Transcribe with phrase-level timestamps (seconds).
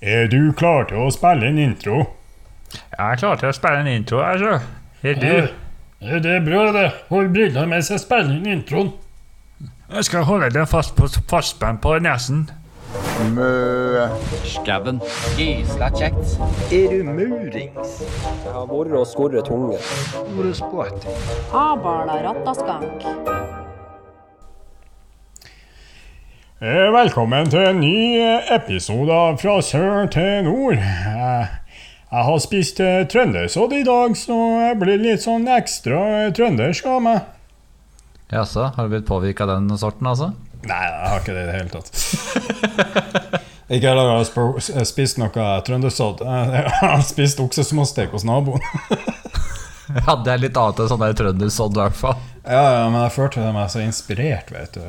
[0.00, 1.98] Er du klar til å spille en intro?
[2.72, 4.54] Jeg er klar til å spille en intro, altså.
[5.04, 5.50] Er du?
[6.00, 6.86] Ja, det er bra, det.
[7.10, 8.94] Hold brillene mens jeg spiller inn introen.
[9.90, 12.46] Jeg skal holde deg fast på fastspent på nesen.
[13.36, 13.50] Mø.
[14.48, 15.02] Skauen.
[15.36, 16.32] Gysla kjekt.
[16.72, 18.00] Er du murings?
[18.00, 19.76] Jeg har vært og skorret tunge.
[21.52, 23.04] Abala rattaskank.
[23.04, 23.59] Eh,
[26.60, 30.76] Velkommen til en ny eh, episode av Fra sør til nord.
[30.76, 31.54] Eh,
[32.10, 36.84] Jeg har spist eh, trøndersodd i dag, så jeg blir litt sånn ekstra eh, trøndersk
[36.90, 37.22] av meg.
[38.34, 40.34] Jaså, har du blitt påvirka av den sorten, altså?
[40.68, 41.90] Nei, jeg har ikke det i det hele tatt.
[43.70, 46.24] Ikke heller har jeg spist noe trøndersodd.
[46.26, 48.60] Jeg har spist oksesmåstek hos naboen.
[49.90, 52.18] Ja, det er litt annet enn sånn der trøndersodd, i hvert fall.
[52.44, 54.84] Ja, ja, men jeg følte meg så inspirert, vet du.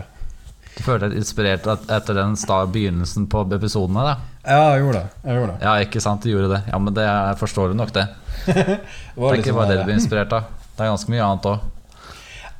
[0.85, 2.35] Følte deg inspirert etter den
[2.71, 4.03] begynnelsen på episodene?
[4.07, 5.21] da Ja, jeg gjorde det.
[5.23, 5.65] Jeg gjorde det.
[5.67, 6.61] Ja, ikke sant, du gjorde det.
[6.71, 7.39] Ja, men det er
[7.71, 8.07] du nok, det.
[8.45, 10.49] Det Det er ikke bare det du blir inspirert av.
[10.75, 11.65] Det er ganske mye annet òg.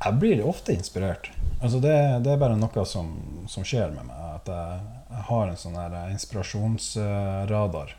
[0.02, 1.30] Jeg blir ofte inspirert.
[1.62, 3.08] Altså det, det er bare noe som,
[3.50, 4.18] som skjer med meg.
[4.36, 4.78] At jeg,
[5.14, 7.96] jeg har en sånn her inspirasjonsradar.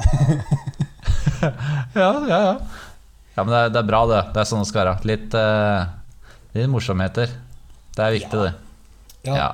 [1.40, 2.54] Ja, ja, ja.
[3.34, 4.20] Ja, men det er, det er bra, det.
[4.34, 4.98] Det er sånn det skal være.
[5.08, 5.86] Litt, uh,
[6.56, 7.32] litt morsomheter.
[7.96, 8.69] Det er viktig, det.
[9.26, 9.50] Ja.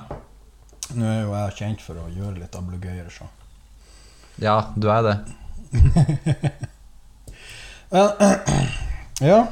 [0.95, 3.27] Nå er jo jeg kjent for å gjøre litt ablegøyer, så.
[4.43, 5.17] ja, du er det.
[9.21, 9.47] Ja.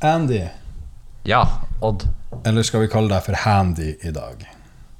[0.00, 0.42] Andy.
[1.22, 1.48] Ja,
[1.80, 2.04] Odd.
[2.44, 4.42] Eller skal vi kalle deg for Handy i dag?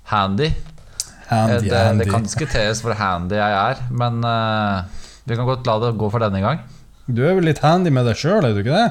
[0.08, 0.46] Handy.
[0.46, 2.04] Eh, Handy, det, Andy.
[2.04, 4.84] det kan diskuteres hvor handy jeg er, men uh,
[5.28, 6.62] vi kan godt la det gå for denne gang.
[7.04, 8.88] Du er vel litt handy med deg sjøl, er du ikke det?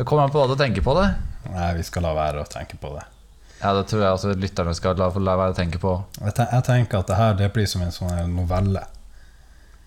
[0.00, 1.08] Det kommer an på hva du tenker på det.
[1.50, 3.06] Nei, vi skal la være å tenke på det.
[3.60, 5.96] Ja, Det tror jeg også lytterne skal la, la være å tenke på.
[6.20, 8.86] Jeg, ten jeg tenker at det her det blir som en sånn novelle.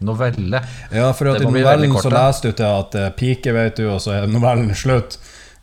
[0.04, 0.60] Novelle.
[0.92, 4.02] Ja, for at i novellen så leste du til at det pike, vet du, og
[4.04, 5.18] så er novellen slutt.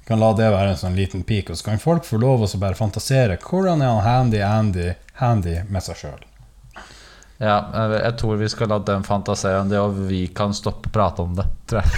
[0.08, 2.50] Kan la det være en sånn liten pik, og så kan folk få lov å
[2.58, 3.38] bare fantasere.
[3.38, 4.88] Hvordan er han handy Andy
[5.20, 6.29] handy med seg sjøl?
[7.40, 10.92] Ja, jeg, tror vi skal la dem fantasere om det, og vi kan stoppe å
[10.92, 11.46] prate om det.
[11.70, 11.88] Tror jeg.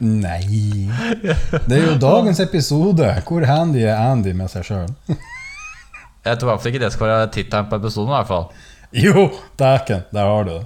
[0.24, 0.88] Nei
[1.66, 3.10] Det er jo dagens episode.
[3.28, 4.88] Hvor handy er Andy med seg sjøl?
[6.24, 8.08] Jeg tror i hvert fall ikke det skal være tittelen på episoden.
[8.08, 8.46] i hvert fall
[8.96, 9.26] Jo,
[9.60, 10.64] dæken, der har du det.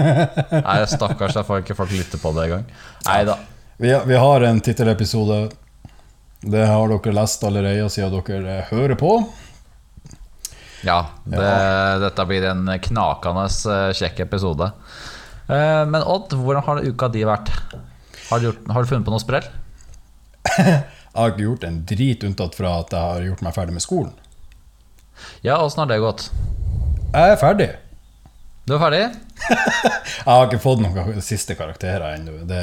[0.64, 2.64] Nei, Stakkars, jeg får ikke folk lytte på det engang.
[3.04, 3.36] Nei da.
[3.76, 5.42] Vi, vi har en tittelepisode.
[6.40, 9.12] Det har dere lest allerede siden dere hører på.
[10.86, 10.98] Ja,
[11.28, 11.48] det,
[12.00, 14.70] dette blir en knakende eh, kjekk episode.
[15.50, 17.50] Eh, Men Odd, hvordan har uka di vært?
[18.30, 19.46] Har du, gjort, har du funnet på noe sprell?
[21.10, 23.82] Jeg har ikke gjort en drit unntatt fra at jeg har gjort meg ferdig med
[23.82, 24.12] skolen.
[25.42, 26.28] Ja, åssen har det gått?
[27.10, 27.66] Jeg er ferdig.
[28.62, 29.00] Du er ferdig?
[30.20, 32.44] Jeg har ikke fått noen siste karakterer ennå.
[32.46, 32.62] Det,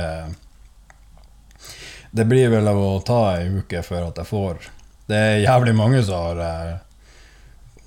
[2.16, 4.70] det blir vel å ta ei uke før at jeg får
[5.12, 6.74] Det er jævlig mange som har eh,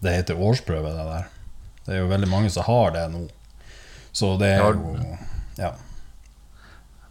[0.01, 1.27] Det heter årsprøve, det der.
[1.85, 3.27] Det er jo veldig mange som har det nå.
[4.13, 4.97] Så det er jo
[5.61, 5.73] Ja.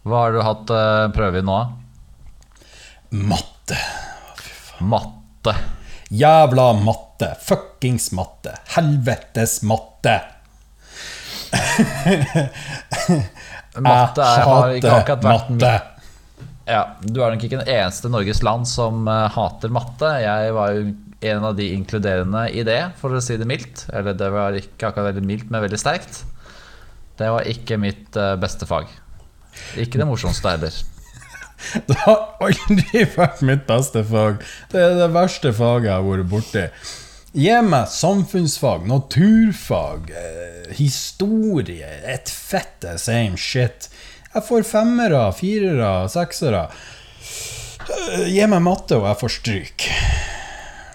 [0.02, 1.58] Hva har du hatt eh, prøve i nå?
[3.10, 3.76] Matte.
[4.80, 5.54] Matte.
[6.10, 7.34] Jævla matte.
[7.44, 8.54] Fuckings matte.
[8.74, 10.16] Helvetes matte.
[13.80, 15.70] Matte er, har ikke akkurat vært matte.
[16.70, 20.10] Ja, Du er nok ikke den eneste i Norges land som eh, hater matte.
[20.22, 20.82] Jeg var jo
[21.20, 23.86] en av de inkluderende i det, for å si det mildt.
[23.92, 26.22] Eller det var ikke akkurat veldig mildt, men veldig sterkt.
[27.20, 28.88] Det var ikke mitt eh, beste fag.
[29.80, 30.80] Ikke det morsomste heller.
[31.90, 34.38] Det har aldri vært mitt beste fag.
[34.72, 36.62] Det er det verste faget jeg har vært borti.
[37.36, 43.90] Gi meg samfunnsfag, naturfag, eh, historie, et fette same shit.
[44.32, 46.64] Jeg får femmere, firere, seksere.
[47.90, 49.90] Eh, Gi meg matte, og jeg får stryk.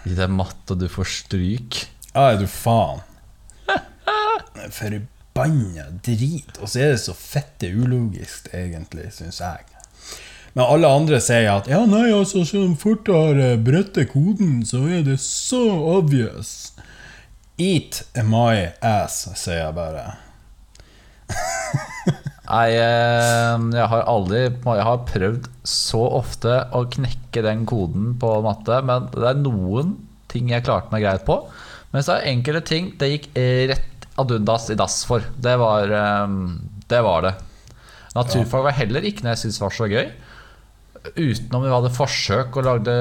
[0.05, 1.81] I det og du får stryk.
[2.13, 3.01] Ja, er du faen.
[4.71, 6.59] Forbanna drit.
[6.62, 9.65] Og så er det så fette ulogisk, egentlig, syns jeg.
[10.56, 14.85] Men alle andre sier at ja, nei, altså, så fort du har brutt koden, så
[14.88, 15.65] er det så
[15.97, 16.71] obvious.
[17.59, 20.06] Eat my ass, sier jeg bare.
[22.45, 28.30] Nei, eh, jeg har aldri Jeg har prøvd så ofte å knekke den koden på
[28.45, 29.95] matte, men det er noen
[30.31, 31.39] ting jeg klarte meg greit på.
[31.94, 33.27] Mens det er enkelte ting det gikk
[33.71, 35.25] rett ad undas i dass for.
[35.42, 36.38] Det var eh,
[36.92, 37.01] det.
[37.07, 37.33] Var det.
[38.15, 40.06] Naturfag var heller ikke noe jeg syntes var så gøy.
[41.15, 42.94] Utenom vi hadde forsøk og lagde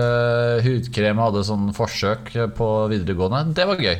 [0.64, 3.55] hudkrem og hadde sånn forsøk på videregående.
[3.56, 3.94] Det var gøy.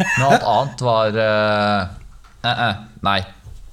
[0.00, 1.94] Men alt annet var uh,
[2.42, 3.20] uh, uh, Nei.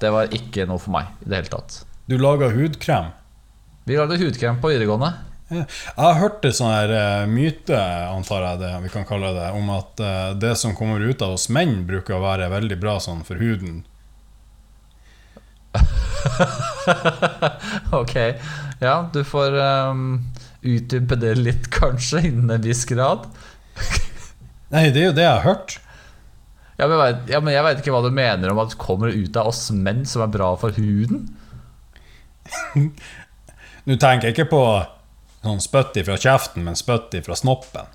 [0.00, 1.82] Det var ikke noe for meg i det hele tatt.
[2.10, 3.12] Du laga hudkrem.
[3.84, 5.12] Vi lagde hudkrem på videregående.
[5.50, 5.64] Ja.
[5.66, 7.78] Jeg har hørt en sånn her eh, myte,
[8.10, 11.34] antar jeg det vi kan kalle det, om at eh, det som kommer ut av
[11.34, 13.82] oss menn, bruker å være veldig bra sånn for huden.
[18.00, 18.14] Ok.
[18.80, 19.54] Ja, du får
[19.90, 20.32] um,
[20.62, 23.26] utdype det litt, kanskje, innen en viss grad.
[24.74, 25.78] Nei, det er jo det jeg har hørt.
[26.80, 28.80] Ja, men, jeg vet, ja, men jeg vet ikke hva du mener om at det
[28.80, 31.26] kommer ut av oss menn som er bra for huden.
[33.84, 34.62] Nå tenker jeg ikke på
[35.44, 37.88] sånn spytt ifra kjeften, men spytt ifra snoppen.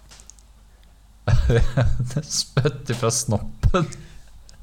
[2.21, 3.89] Spytt ifra snoppen.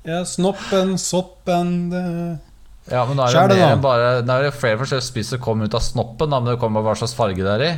[0.03, 2.01] Ja, snoppen, soppen det...
[2.91, 5.39] Ja, men da er det mer enn bare Da er det flere forskjellige spiss som
[5.45, 7.71] kommer ut av snoppen, da, men det kommer hva slags farge det er i.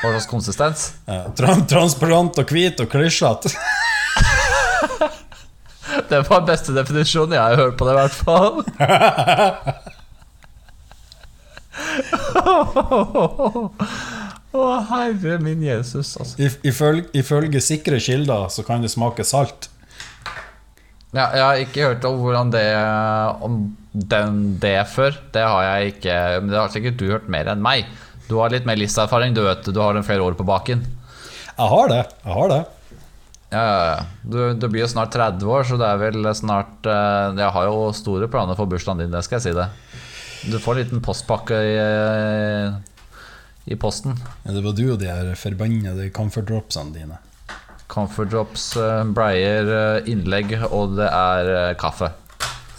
[0.00, 0.86] Hva slags konsistens.
[1.04, 1.26] Ja,
[1.68, 3.52] transparent og hvit og klisjete.
[6.10, 8.54] Det var beste definisjonen jeg har hørt på det, i hvert fall.
[14.50, 16.36] Å, herre min Jesus, altså.
[16.42, 19.68] If- Ifølge, ifølge sikre kilder så kan det smake salt.
[21.14, 22.66] Ja, jeg har ikke hørt om hvordan det
[23.42, 23.54] Om
[23.92, 25.16] den, det før.
[25.34, 26.16] Det har jeg ikke.
[26.40, 27.88] Men det har sikkert du hørt mer enn meg.
[28.28, 29.64] Du har litt mer livserfaring, du vet.
[29.74, 30.84] Du har den flere år på baken.
[31.58, 32.04] Jeg har det.
[32.24, 32.60] Jeg har det.
[33.50, 34.04] Ja, ja, ja.
[34.22, 37.66] Du, du blir jo snart 30 år, så det er vel snart eh, Jeg har
[37.66, 39.66] jo store planer for bursdagen din, det skal jeg si det.
[40.52, 42.76] Du får en liten postpakke i, eh,
[43.74, 44.14] i posten.
[44.44, 47.18] Ja, det var du og de her forbannede comfort dropsene dine.
[47.90, 49.72] Comfort drops, eh, bleier,
[50.06, 52.12] innlegg, og det er kaffe.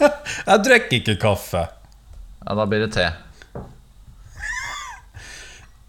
[0.00, 1.66] Jeg drikker ikke kaffe.
[2.46, 3.10] Ja, da blir det te.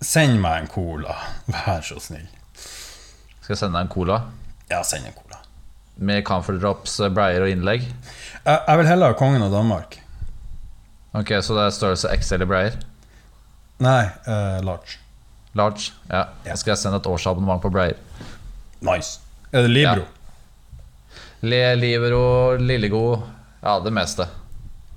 [0.04, 1.16] Send meg en cola.
[1.48, 2.28] Vær så snill.
[3.40, 4.18] Skal jeg sende deg en cola
[4.74, 5.38] Ja, send en cola.
[5.96, 7.84] med comfort drops, eh, bleier og innlegg?
[7.86, 10.00] Jeg, jeg vil heller ha kongen av Danmark.
[11.14, 12.80] Ok, så det er størrelse XL i bleier?
[13.84, 14.98] Nei, uh, large.
[15.54, 15.92] Large?
[16.10, 16.24] Ja.
[16.48, 16.56] Ja.
[16.58, 18.00] Skal jeg sende et årsabonnement på bleier?
[18.82, 19.20] Nice.
[19.54, 20.08] Er det Libro?
[21.46, 22.24] Le, Libro,
[22.58, 23.28] Lillegod
[23.62, 24.26] Ja, det meste.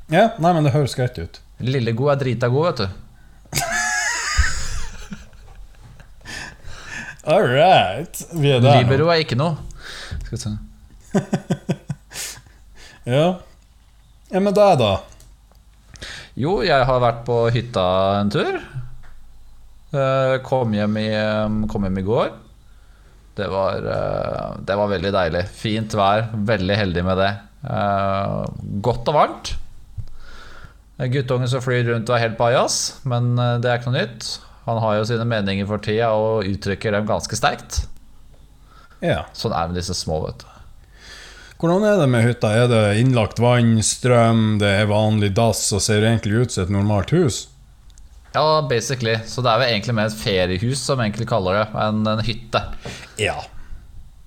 [0.08, 0.31] Ja.
[0.40, 1.40] Nei, men det høres greit ut.
[1.61, 3.02] Lillegod er drita god, vet du.
[7.26, 8.20] All right.
[8.38, 9.56] Vi er der Libero er ikke noe.
[10.25, 10.55] Skal vi se.
[13.06, 13.37] Ja.
[14.32, 14.88] ja, men deg, da?
[16.34, 17.84] Jo, jeg har vært på hytta
[18.19, 18.56] en tur.
[19.94, 21.05] Eh, Kom hjem i,
[21.70, 22.32] kom hjem i går.
[23.38, 25.44] Det var, eh, det var veldig deilig.
[25.55, 26.26] Fint vær.
[26.50, 27.31] Veldig heldig med det.
[27.62, 28.34] Eh,
[28.88, 29.52] Godt og varmt.
[31.14, 34.29] Guttungen som flyr rundt og er helt bajas, men det er ikke noe nytt.
[34.67, 37.85] Han har jo sine meninger for tida og uttrykker dem ganske sterkt.
[39.05, 39.25] Ja.
[39.37, 40.53] Sånn er det med disse små, vet du.
[41.57, 42.51] Hvordan er det med hytta?
[42.53, 46.73] Er det innlagt vann, strøm, det er vanlig dass, og ser egentlig ut som et
[46.75, 47.47] normalt hus?
[48.35, 49.15] Ja, basically.
[49.25, 52.61] Så det er vel egentlig mer et feriehus, som egentlig kaller det, enn en hytte.
[53.23, 53.39] Ja.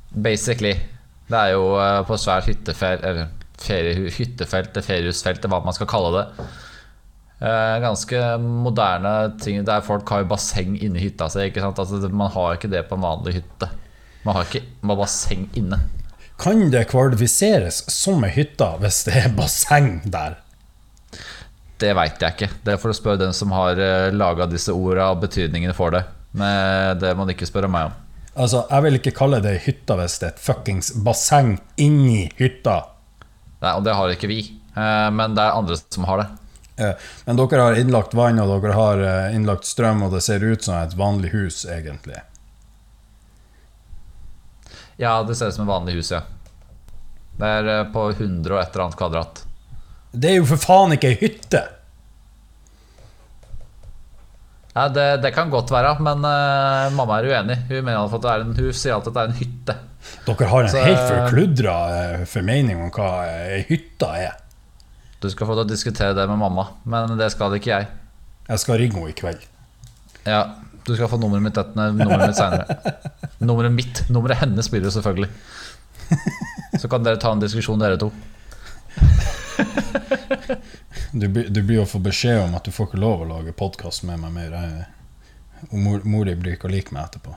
[0.10, 0.74] Basically.
[1.30, 3.28] Det er jo eh, på svært hyttefelt Eller
[3.62, 6.48] ferie, hyttefelt, feriehusfelt, hva man skal kalle det.
[7.40, 11.46] Eh, ganske moderne ting der folk har jo basseng inni hytta si.
[11.56, 13.70] Altså, man har ikke det på en vanlig hytte.
[14.26, 15.80] Man har ikke man har basseng inne.
[16.40, 20.38] Kan det kvalifiseres som ei hytte hvis det er basseng der?
[21.80, 22.52] Det veit jeg ikke.
[22.68, 26.04] Det får du spørre den som har uh, laga disse orda og betydningene for det.
[26.36, 27.96] Men det må du ikke spørre meg om.
[28.36, 32.82] Altså, Jeg vil ikke kalle det hytta hvis det er et fuckings basseng inni hytta.
[33.64, 34.40] Nei, Og det har ikke vi.
[34.76, 36.28] Eh, men det er andre som har det.
[36.80, 36.96] Eh,
[37.26, 40.64] Men dere har innlagt vann, og dere har eh, innlagt strøm, og det ser ut
[40.64, 42.22] som et vanlig hus, egentlig.
[45.00, 46.24] Ja, det ser ut som et vanlig hus, ja.
[47.40, 49.44] Det er eh, på 100 og et eller annet kvadrat.
[50.12, 51.66] Det er jo for faen ikke ei hytte!
[54.74, 57.56] Ja, det, det kan godt være, men uh, mamma er uenig.
[57.68, 59.76] Hun mener at det er en, hus, sier at det er en hytte.
[60.28, 61.74] Dere har en Så, helt forkludra
[62.30, 64.38] formening om hva ei hytte er.
[65.20, 67.88] Du skal få til å diskutere det med mamma, men det skal ikke jeg.
[68.50, 69.42] Jeg skal ringe henne i kveld.
[70.26, 70.44] Ja,
[70.88, 72.66] Du skal få nummeret mitt, et- nummeret mitt senere.
[73.44, 74.00] Nummeret mitt.
[74.10, 75.28] Nummeret hennes blir det selvfølgelig.
[76.82, 78.08] Så kan dere ta en diskusjon, dere to.
[81.12, 84.04] Du, du blir å få beskjed om at du får ikke lov å lage podkast
[84.08, 84.56] med meg mer.
[85.70, 87.36] Og mor, mor di blir ikke å like meg etterpå.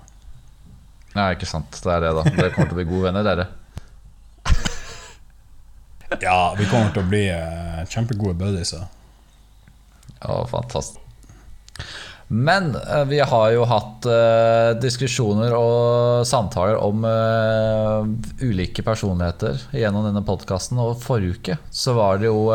[1.16, 1.74] Ja, ikke sant.
[1.82, 2.22] Det er det, da.
[2.30, 3.48] Dere kommer til å bli gode venner, dere.
[6.21, 8.75] Ja, vi kommer til å bli eh, kjempegode buddies.
[8.76, 8.88] ja.
[10.23, 10.99] Fantastisk.
[12.33, 17.02] Men eh, vi har jo hatt uh, diskusjoner og samtaler om
[18.40, 20.81] ulike personligheter gjennom denne podkasten.
[20.81, 22.47] Og forrige uke så var det jo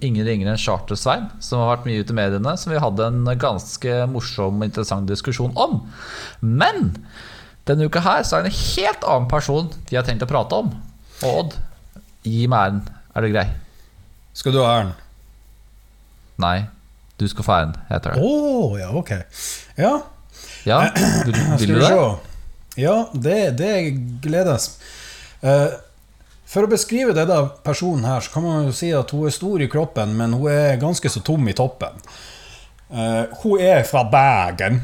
[0.00, 3.30] ingen ringere enn Charter-Svein som har vært mye ute i mediene, som vi hadde en
[3.38, 5.82] ganske morsom og interessant diskusjon om.
[6.40, 6.96] Men
[7.66, 10.64] denne uka her så er det en helt annen person vi har tenkt å prate
[10.64, 10.74] om.
[11.26, 11.56] Og Odd,
[12.26, 12.82] gi meg æren.
[13.16, 13.46] Er det grei?
[14.36, 14.92] Skal du ha æren?
[16.42, 16.58] Nei,
[17.16, 18.20] du skal få æren, heter det.
[18.20, 19.16] Å, oh, ja, ok.
[19.80, 19.94] Ja,
[20.66, 20.82] Ja,
[21.24, 21.90] du, vil du det?
[22.76, 23.72] Ja, det, det
[24.22, 24.76] gledes.
[25.40, 25.72] Uh,
[26.46, 29.62] for å beskrive denne personen her, så kan man jo si at hun er stor
[29.62, 31.96] i kroppen, men hun er ganske så tom i toppen.
[32.90, 34.82] Uh, hun er fra Bergen,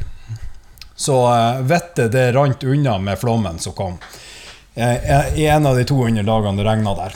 [0.95, 3.99] så uh, vettet det rant unna med flommen som kom.
[4.75, 7.13] I en av de 200 dagene det regna der.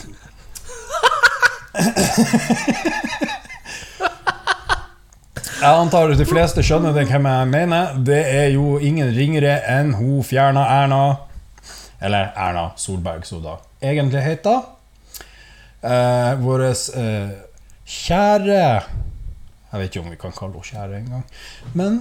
[5.58, 7.96] Jeg antar at de fleste skjønner det hvem jeg mener.
[8.06, 11.02] Det er jo ingen ringere enn hun fjerna Erna.
[11.98, 14.62] Eller Erna Solberg, som da egentlig heter.
[15.82, 17.34] Eh, Vår eh,
[17.88, 18.62] kjære
[19.72, 21.26] Jeg vet ikke om vi kan kalle henne kjære engang.
[21.74, 22.00] Men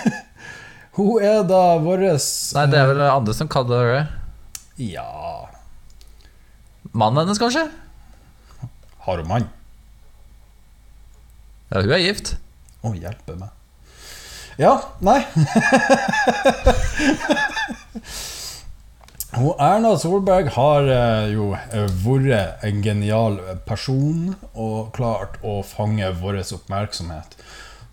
[0.96, 4.00] hun er da vår Nei, det er vel andre som kaller det
[4.80, 5.48] Ja
[6.92, 7.66] Mannen hennes, kanskje?
[9.04, 9.48] Har hun mann?
[11.68, 12.36] Ja, hun er gift.
[12.80, 13.50] Å, hjelpe meg.
[14.60, 14.72] Ja,
[15.04, 15.20] nei
[19.36, 26.08] Hun Erna Solberg har eh, jo eh, vært en genial person og klart å fange
[26.18, 27.36] vår oppmerksomhet.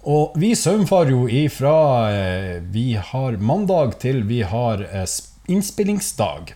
[0.07, 1.75] Og vi saumfarer jo ifra
[2.09, 4.81] eh, vi har mandag til vi har
[5.47, 6.55] innspillingsdag.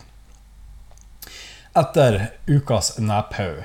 [1.74, 3.62] Etter ukas Næphaug.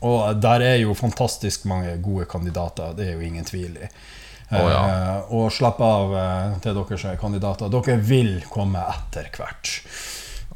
[0.00, 3.88] Og der er jo fantastisk mange gode kandidater, det er jo ingen tvil i.
[4.50, 4.78] Å, ja.
[4.82, 7.70] Eh, og slapp av eh, til dere som er kandidater.
[7.70, 9.74] Dere vil komme etter hvert.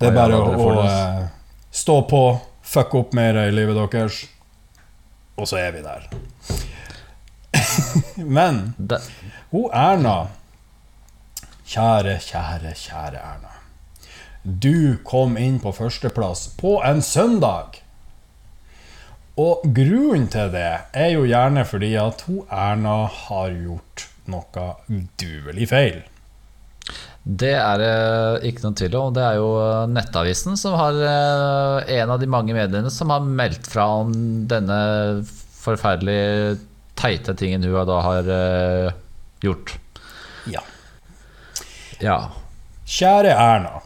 [0.01, 1.27] Det er bare oh, ja, å eh,
[1.75, 2.23] stå på,
[2.63, 4.25] fuck opp mer i livet deres,
[5.35, 6.09] og så er vi der.
[8.39, 8.75] Men
[9.51, 10.17] hun Erna
[11.65, 13.54] Kjære, kjære, kjære Erna.
[14.45, 17.79] Du kom inn på førsteplass på en søndag.
[19.41, 24.67] Og grunnen til det er jo gjerne fordi at hun Erna har gjort noe
[25.21, 26.03] duvelig feil.
[27.25, 27.83] det er
[28.45, 29.15] ikke noe tvil om.
[29.17, 33.25] Det er jo eh, Nettavisen som har eh, en av de mange mediene som har
[33.25, 34.13] meldt fra om
[34.51, 34.79] denne
[35.65, 36.61] forferdelig
[37.01, 38.93] teite tingen hun da har eh,
[39.41, 39.75] gjort.
[40.53, 40.61] Ja.
[42.05, 42.21] Ja.
[42.85, 43.81] Kjære Erna.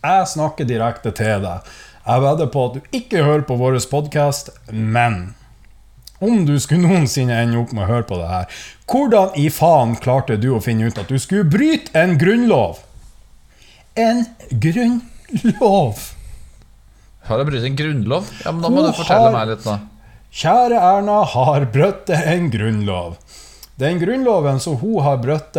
[0.00, 1.66] Jeg snakker direkte til deg.
[2.06, 5.34] Jeg vedder på at du ikke hører på vår podkast, men
[6.20, 9.92] om du skulle noensinne ende opp med å høre på det her, hvordan i faen
[10.00, 12.80] klarte du å finne ut at du skulle bryte en grunnlov?
[14.00, 16.00] En grunnlov!
[17.28, 18.28] Har jeg brutt en grunnlov?
[18.44, 19.78] Ja, men Da må Hun du fortelle har- meg litt da.
[20.32, 23.16] Kjære Erna har brøtt en grunnlov.
[23.78, 25.56] Den grunnloven som hun har brøtt,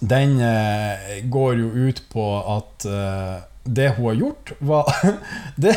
[0.00, 2.24] den eh, går jo ut på
[2.56, 4.92] at eh, det hun har gjort, var
[5.56, 5.74] det,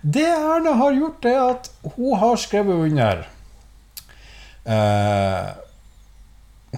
[0.00, 3.24] det Erna har gjort, er at hun har skrevet under
[4.64, 5.52] eh,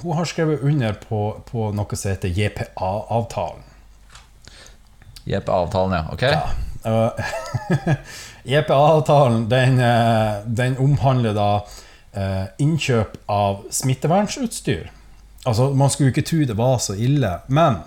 [0.02, 1.20] Hun har skrevet under på,
[1.50, 3.62] på noe som heter JPA-avtalen.
[5.24, 6.04] JPA-avtalen, ja.
[6.12, 6.22] Ok?
[6.22, 6.46] Ja.
[8.54, 9.78] JPA-avtalen den,
[10.58, 11.50] den omhandler da
[12.14, 14.90] eh, innkjøp av smittevernsutstyr.
[15.44, 17.82] Altså, Man skulle ikke tro det var så ille, men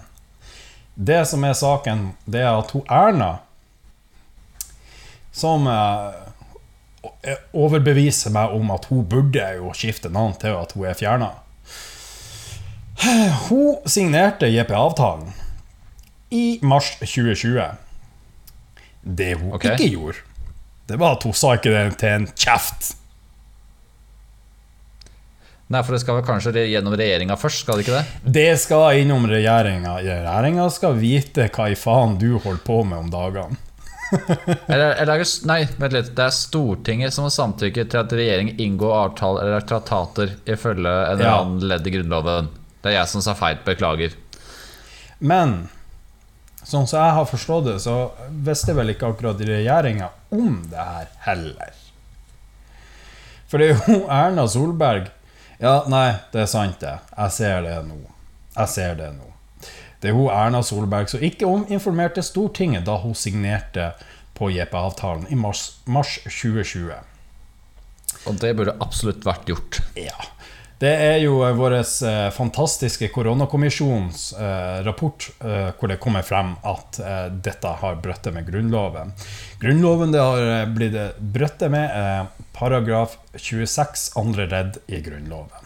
[0.97, 3.37] det som er saken, det er at hun Erna
[5.31, 10.97] Som eh, overbeviser meg om at hun burde jo skifte navn til at hun er
[10.97, 11.29] fjerna.
[13.47, 15.29] Hun signerte JP-avtalen
[16.33, 17.61] i mars 2020.
[19.01, 19.75] Det hun okay.
[19.77, 20.23] ikke gjorde,
[20.89, 22.95] det var at hun sa ikke det til en kjeft.
[25.67, 28.33] Nei, for det skal vel kanskje gjennom regjeringa først, skal det ikke det?
[28.37, 29.97] Det skal innom regjeringa.
[29.99, 33.57] Regjeringa skal vite hva i faen du holder på med om dagene.
[34.71, 36.13] Eller, eller er nei, vent litt.
[36.15, 41.09] Det er Stortinget som må samtykke til at regjeringen inngår avtaler eller traktater ifølge en
[41.11, 41.33] eller Ja.
[41.41, 42.47] annen ledd i Grunnloven.
[42.79, 43.59] Det er jeg som sa feil.
[43.65, 44.15] Beklager.
[45.19, 45.57] Men
[46.63, 47.97] sånn som jeg har forstått det, så
[48.47, 51.75] visste vel ikke akkurat regjeringa om det her heller.
[53.51, 55.11] For det er jo Erna Solberg
[55.57, 56.99] Ja, nei, det er sant, det.
[57.15, 57.97] Jeg ser det nå.
[58.57, 59.31] Jeg ser det nå.
[60.01, 63.91] Det er hun Erna Solberg som ikke informerte Stortinget da hun signerte
[64.37, 66.93] på JP-avtalen i mars, mars 2020.
[68.29, 69.79] Og det burde absolutt vært gjort.
[69.97, 70.17] Ja.
[70.77, 76.99] Det er jo eh, vår eh, fantastiske koronakommisjons eh, rapport hvor det kommer frem at
[77.43, 79.13] dette har brøttet med Grunnloven.
[79.61, 85.63] Grunnloven det har blitt brøttet med eh, paragraf 26 andre ledd i Grunnloven.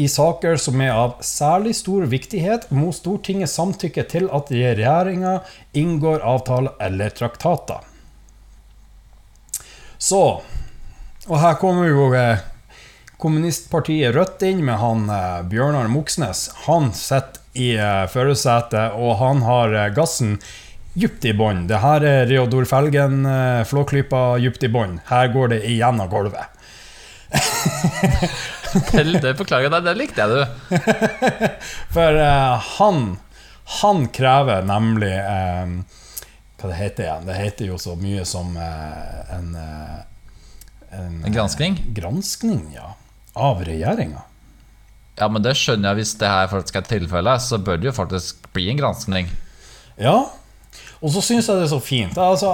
[0.00, 5.34] I saker som er av særlig stor viktighet, må Stortinget samtykke til at regjeringa
[5.76, 7.84] inngår avtale eller traktater.
[9.98, 10.22] Så
[11.28, 12.06] Og her kommer jo
[13.18, 16.48] kommunistpartiet Rødt inn med han eh, Bjørnar Moxnes.
[16.66, 20.38] Han sitter i eh, førersetet, og han har eh, gassen
[20.98, 21.66] dypt i bånn.
[21.70, 23.22] Det her er Reodor Felgen,
[23.70, 24.96] Flåklypa dypt i bånn.
[25.06, 26.54] Her går det igjen av gulvet.
[29.22, 30.42] Det, beklager jeg, det likte jeg du.
[31.94, 33.18] For uh, han
[33.80, 35.72] Han krever nemlig eh,
[36.58, 37.26] Hva det heter igjen?
[37.28, 39.98] Det heter jo så mye som uh, en, uh,
[40.96, 41.76] en En granskning?
[41.96, 42.94] Granskning, ja.
[43.38, 44.24] Av regjeringa.
[45.18, 47.94] Ja, men det skjønner jeg hvis det her faktisk er tilfellet, så bør det jo
[47.96, 49.30] faktisk bli en granskning.
[49.98, 50.16] Ja.
[51.02, 52.18] Og så syns jeg det er så fint.
[52.18, 52.52] Altså,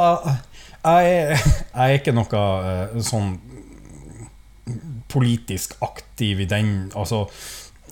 [0.85, 1.41] jeg, jeg,
[1.75, 3.35] er- ikke noe eh, sånn
[5.13, 7.27] politisk aktiv i den Altså,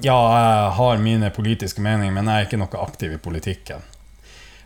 [0.02, 3.84] ja, jeg har mine politiske meninger, men jeg er ikke noe aktiv i politikken.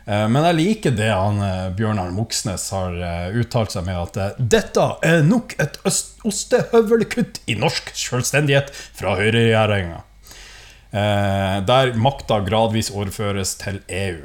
[0.07, 4.39] Eh, Men jeg liker det han eh, Bjørnar Moxnes har eh, uttalt seg med, at
[4.39, 10.03] dette er nok et ostehøvelkutt i norsk selvstendighet fra høyreregjeringa.
[10.87, 14.21] Der makta gradvis overføres til EU.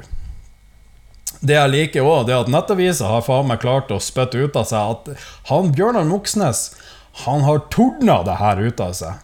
[1.42, 4.68] Det jeg liker også, er at Nettavisa har faen meg klart å spytte ut av
[4.70, 6.68] seg at han Bjørnar Moxnes
[7.26, 9.18] han har tordna det her ut av seg.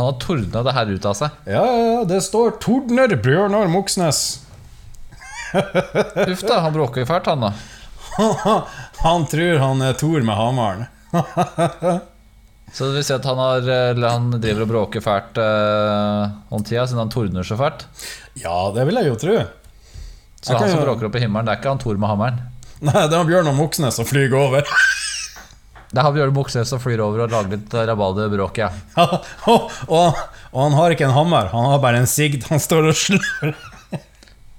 [0.00, 1.34] Han har tordna det her ut av seg.
[1.44, 4.38] Ja, ja, det står 'Tordner Bjørnar Moxnes'.
[5.52, 7.50] Uff da, han bråker fælt, han da.
[9.04, 10.86] han tror han er Tor med hammeren.
[12.72, 13.66] Så det vil si at han, har,
[14.06, 17.82] han driver og bråker fælt eh, om tida, siden han tordner så fælt.
[18.38, 19.36] Ja, det vil jeg jo tro.
[20.40, 22.08] Så Jeg han som jo- bråker opp i himmelen, det er ikke han Tor med
[22.12, 22.38] hammeren.
[22.80, 24.62] Nei, det er Bjørnar Moxnes som flyr over.
[25.90, 28.68] Det er han Bjørn Moxnes som flyr over og lager litt rabalderbråk, ja.
[29.02, 30.20] og, og,
[30.52, 33.56] og han har ikke en hammer, han har bare en sigd han står og slår.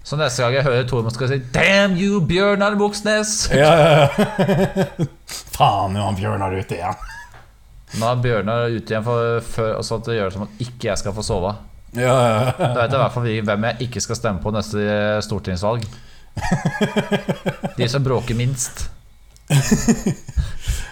[0.04, 5.08] Så neste gang jeg hører Tormod skal si 'Damn you, Bjørnar Moxnes', Ja, ja, ja.
[5.56, 7.10] Faen, nå er han Bjørnar ute igjen.
[8.02, 11.00] Nå er Bjørnar ute igjen for, og så det gjør det som at ikke jeg
[11.00, 11.54] skal få sove.
[11.96, 12.52] Ja, ja, ja.
[12.60, 15.84] Da vet jeg i hvert fall hvem jeg ikke skal stemme på neste eh, stortingsvalg.
[17.78, 18.88] De som bråker minst.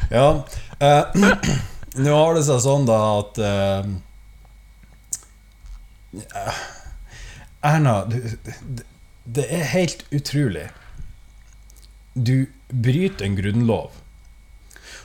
[0.09, 0.43] Ja,
[0.79, 1.03] eh,
[1.93, 3.89] nå har det seg sånn da at eh,
[7.61, 8.85] Erna, du, det,
[9.29, 10.69] det er helt utrolig.
[12.13, 13.91] Du bryter en grunnlov.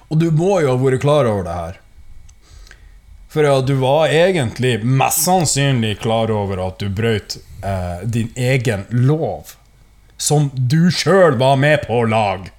[0.08, 1.80] Og du må jo ha vært klar over det her.
[3.34, 7.36] For ja, du var egentlig mest sannsynlig klar over at du brøt
[7.66, 9.56] eh, din egen lov.
[10.16, 12.52] Som du sjøl var med på å lage.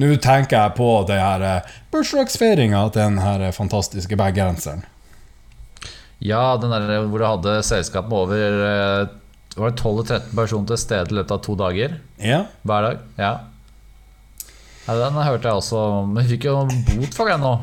[0.00, 4.82] Nå tenker jeg på det her eh, bursdagsfeiringa til den her eh, fantastiske bergenseren.
[6.24, 9.12] Ja, den der hvor du hadde selskap med over eh,
[9.54, 11.98] Var det 12-13 personer til stede i løpet av to dager?
[12.18, 12.40] Ja.
[12.66, 13.04] Hver dag?
[13.20, 13.32] Ja.
[14.88, 15.84] ja den hørte jeg også.
[16.08, 17.54] Men hun fikk jo bot for det nå.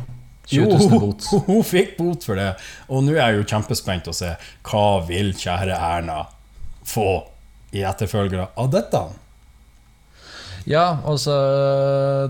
[0.52, 1.28] 20 000 bot.
[1.34, 2.54] hun, hun fikk bot for det.
[2.88, 4.32] Og nå er jeg jo kjempespent å se
[4.70, 6.22] hva vil kjære Erna
[6.88, 7.10] få
[7.76, 9.04] i etterfølgere av dette.
[10.70, 11.34] Ja, også,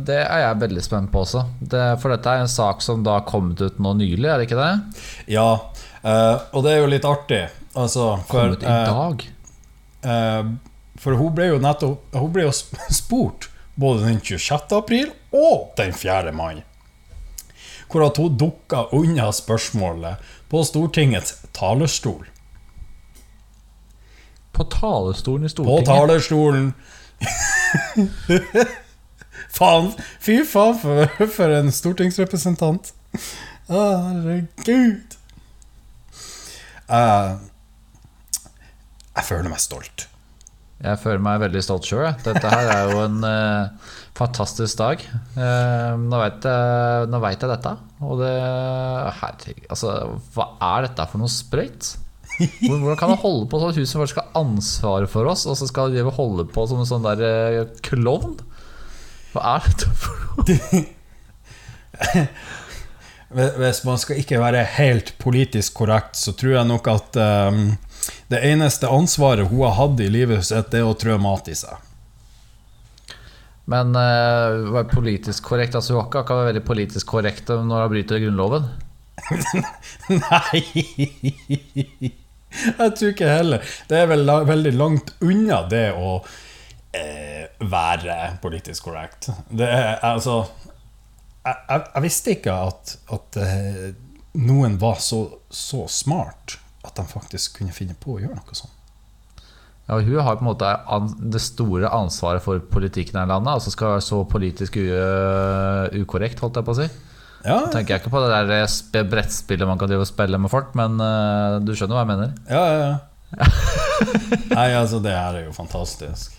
[0.08, 1.46] Det er jeg veldig spent på også.
[1.60, 4.48] Det, for dette er en sak som da har kommet ut nå nylig, er det
[4.48, 5.04] ikke det?
[5.34, 5.48] Ja,
[6.06, 7.44] uh, og det er jo litt artig.
[7.76, 8.88] Altså, for, Kommet i dag?
[8.88, 9.26] dag.
[10.08, 12.52] uh, for hun ble jo nettopp Hun ble jo
[12.92, 13.48] spurt
[13.80, 14.76] både den 26.
[14.76, 16.34] april og den 4.
[16.36, 16.64] mai.
[17.92, 20.20] Hvor at hun dukka unna spørsmålet
[20.52, 22.28] på Stortingets talerstol.
[24.52, 25.88] På talerstolen i Stortinget?
[25.88, 26.74] På talerstolen!
[29.58, 29.92] faen!
[30.24, 32.94] Fy faen for, for en stortingsrepresentant.
[33.72, 35.18] Herregud.
[36.92, 37.40] Uh,
[39.16, 40.08] jeg føler meg stolt.
[40.82, 42.10] Jeg føler meg veldig stolt sjøl.
[42.26, 45.04] Dette her er jo en uh, fantastisk dag.
[45.38, 47.08] Uh, nå vet jeg,
[47.46, 47.76] jeg dette.
[48.02, 48.34] Og det
[49.22, 49.94] Herregud, altså,
[50.34, 51.94] hva er dette for noe sprøyt?
[52.68, 55.44] Hvor- Hvordan kan han holde på sånn at huset vårt skal ha ansvaret for oss,
[55.50, 58.38] og så skal de holde på som en sånn der eh, klovn?
[59.34, 60.82] Hva er dette for noe?
[63.32, 67.62] Hvis man skal ikke være helt politisk korrekt, så tror jeg nok at um,
[68.34, 71.56] det eneste ansvaret hun har hatt i livet sitt, det er å trø mat i
[71.56, 71.78] seg.
[73.72, 77.92] Men uh, være politisk korrekt Altså, hun kan ikke være veldig politisk korrekt når hun
[77.94, 78.66] bryter Grunnloven.
[80.26, 80.60] Nei
[82.82, 83.76] Jeg tror ikke heller.
[83.90, 86.18] Det er vel veldig langt unna det å
[86.98, 89.32] eh, være politisk korrekt.
[89.50, 90.44] Det er altså
[91.42, 93.88] Jeg, jeg, jeg visste ikke at, at eh,
[94.42, 98.78] noen var så, så smart at de faktisk kunne finne på å gjøre noe sånt.
[99.90, 100.70] Ja, hun har på en måte
[101.34, 104.86] det store ansvaret for politikken her i landet, og så skal være så politisk u
[106.04, 106.86] ukorrekt, holdt jeg på å si.
[107.46, 110.38] Ja, Da tenker jeg ikke på det der sp- brettspillet man kan drive og spille
[110.42, 112.36] med folk, men uh, du skjønner hva jeg mener?
[112.50, 112.92] ja, ja.
[112.92, 113.00] ja.
[114.58, 116.34] Nei, altså, det her er jo fantastisk.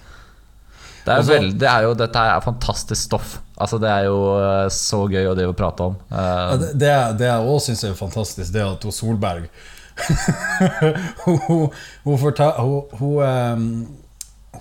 [1.03, 3.39] Det er, veldig, det er jo, dette er fantastisk stoff.
[3.57, 5.97] Altså, det er jo uh, så gøy å drive og prate om.
[6.13, 9.49] Uh, det, det, det jeg òg syns er fantastisk, det er at Solberg
[11.25, 11.65] hun, hun,
[12.05, 13.67] hun, fortal, hun, hun, um,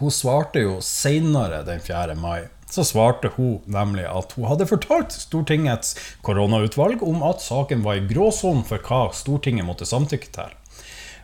[0.02, 2.18] hun svarte jo senere den 4.
[2.20, 2.42] mai.
[2.72, 8.06] Så svarte hun nemlig at hun hadde fortalt Stortingets koronautvalg om at saken var i
[8.08, 10.54] gråsonen for hva Stortinget måtte samtykke til.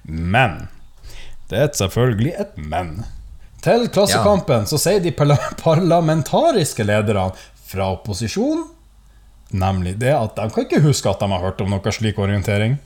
[0.08, 0.68] Men
[1.48, 3.06] Det er selvfølgelig et men.
[3.64, 7.30] Til Klassekampen så sier de parlamentariske lederne
[7.68, 8.68] fra opposisjonen
[9.50, 12.78] nemlig det at de kan ikke huske at de har hørt om noe slik orientering.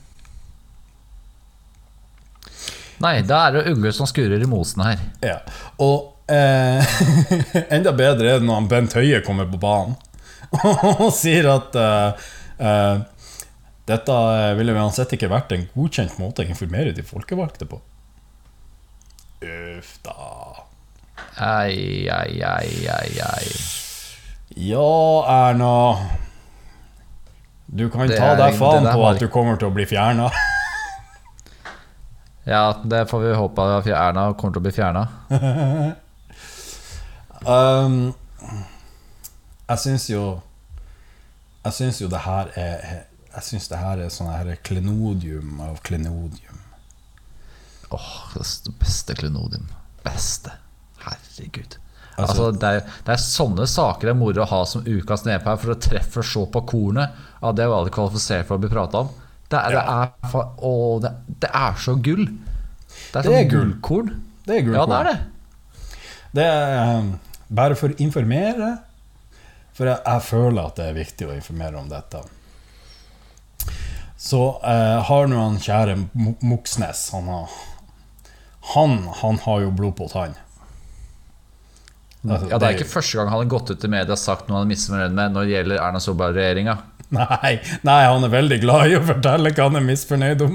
[3.02, 5.00] Nei, da er det ugler som skurer i mosen her.
[5.24, 5.38] Ja.
[5.82, 6.94] Og eh,
[7.76, 9.96] enda bedre er det når Bent Høie kommer på banen
[11.00, 12.26] og sier at eh,
[12.60, 12.98] eh,
[13.88, 14.16] dette
[14.58, 17.80] ville uansett ikke vært en godkjent måte å informere de folkevalgte på.
[19.42, 20.66] Uff da.
[21.42, 23.48] Ei, ei, ei, ei, ei.
[24.54, 24.86] Ja,
[25.48, 25.72] Erna.
[27.66, 30.30] Du kan Det ta deg faen på at du kommer til å bli fjerna.
[32.44, 35.04] Ja, det får vi håpe at Erna kommer til å bli fjerna.
[37.46, 38.14] Um,
[39.68, 40.22] jeg syns jo
[41.64, 42.82] Jeg syns jo det her er
[43.32, 46.58] Jeg syns det her er sånn her klenodium av klenodium.
[47.92, 49.66] Åh, det beste klenodium.
[50.04, 50.52] Beste.
[51.02, 51.78] Herregud.
[51.78, 51.80] Altså-
[52.22, 55.56] Altså, det, er, det er sånne saker det er moro å ha som ukas nedpær,
[55.58, 57.10] for å treffe så på kornet
[57.42, 59.08] av det vi aldri kvalifisert for å bli prata om.
[59.48, 62.26] Det er, det, er, å, det, det er så gull.
[62.28, 63.72] Det er, sånn gull.
[63.72, 64.12] gullkorn.
[64.44, 65.18] Det er Ja, det er det.
[66.36, 67.10] Det er um,
[67.52, 68.70] bare for å informere,
[69.76, 72.20] for jeg, jeg føler at det er viktig å informere om dette.
[74.22, 77.54] Så eh, har nå han kjære Mo- Moxnes han, har,
[78.74, 80.36] han, han har jo blod på tann.
[82.22, 84.46] Altså, Ja, det er ikke første gang han har gått ut i media og sagt
[84.46, 86.76] noe han er misfornøyd med når det gjelder Erna Solberg-regjeringa.
[87.12, 90.54] Nei, nei, han er veldig glad i å fortelle hva han er misfornøyd om.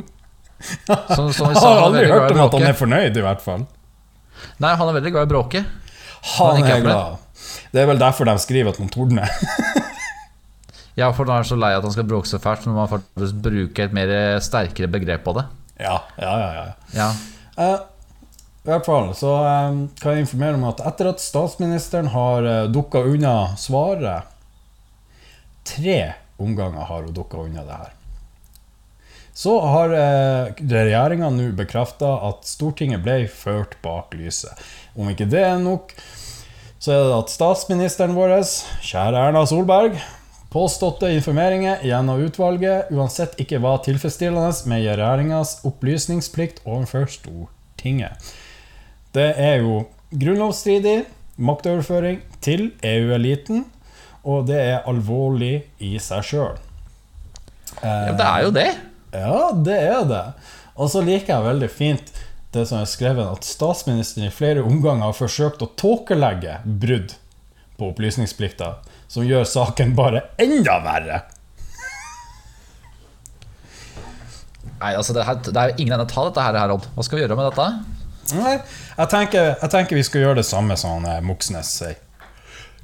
[0.63, 0.95] Så,
[1.35, 3.67] så vi Jeg har han aldri hørt om at han er fornøyd, i hvert fall.
[4.63, 5.75] Nei, han er veldig glad i bråket.
[6.35, 7.23] Han er glad.
[7.71, 9.31] Det er vel derfor de skriver at man tordner.
[10.97, 12.79] Ja, for nå er han så lei at han skal bråke så fælt, så må
[12.79, 14.09] man faktisk bruke et mer
[14.41, 15.43] sterkere begrep på det.
[15.77, 16.47] Ja, ja, ja.
[16.55, 16.71] ja.
[16.97, 17.09] Ja.
[17.57, 17.83] Uh,
[18.65, 22.55] I hvert fall så eh, kan jeg informere om at etter at statsministeren har uh,
[22.67, 24.33] dukka unna svaret
[25.67, 25.99] Tre
[26.41, 27.93] omganger har hun dukka unna det her.
[29.37, 34.65] Så har uh, regjeringa nå bekrefta at Stortinget ble ført bak lyset.
[34.97, 35.93] Om ikke det er nok,
[36.87, 38.37] så er det at statsministeren vår,
[38.85, 39.97] kjære Erna Solberg,
[40.53, 48.29] påståtte informeringer gjennom utvalget uansett ikke var tilfredsstillende med regjeringas opplysningsplikt overfor Stortinget.
[49.11, 49.81] Det er jo
[50.15, 51.01] grunnlovsstridig
[51.35, 53.65] maktoverføring til EU-eliten,
[54.23, 56.55] og det er alvorlig i seg sjøl.
[57.83, 58.69] ja, det er jo det.
[59.11, 60.23] Ja, det er det.
[60.79, 62.15] Og så liker jeg veldig fint
[62.57, 67.15] det som er skrevet, at statsministeren i flere omganger har forsøkt å tåkelegge brudd
[67.77, 71.19] på opplysningsplikta, som gjør saken bare enda verre.
[74.77, 76.85] Nei, altså det, her, det er jo ingen ende å ta dette her, Herod.
[76.93, 77.67] Hva skal vi gjøre med dette?
[78.37, 78.57] Nei,
[78.97, 81.97] jeg tenker, jeg tenker vi skal gjøre det samme som eh, Moxnes sier.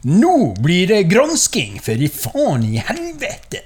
[0.03, 3.61] Nå blir det gransking, for i faen i helvete!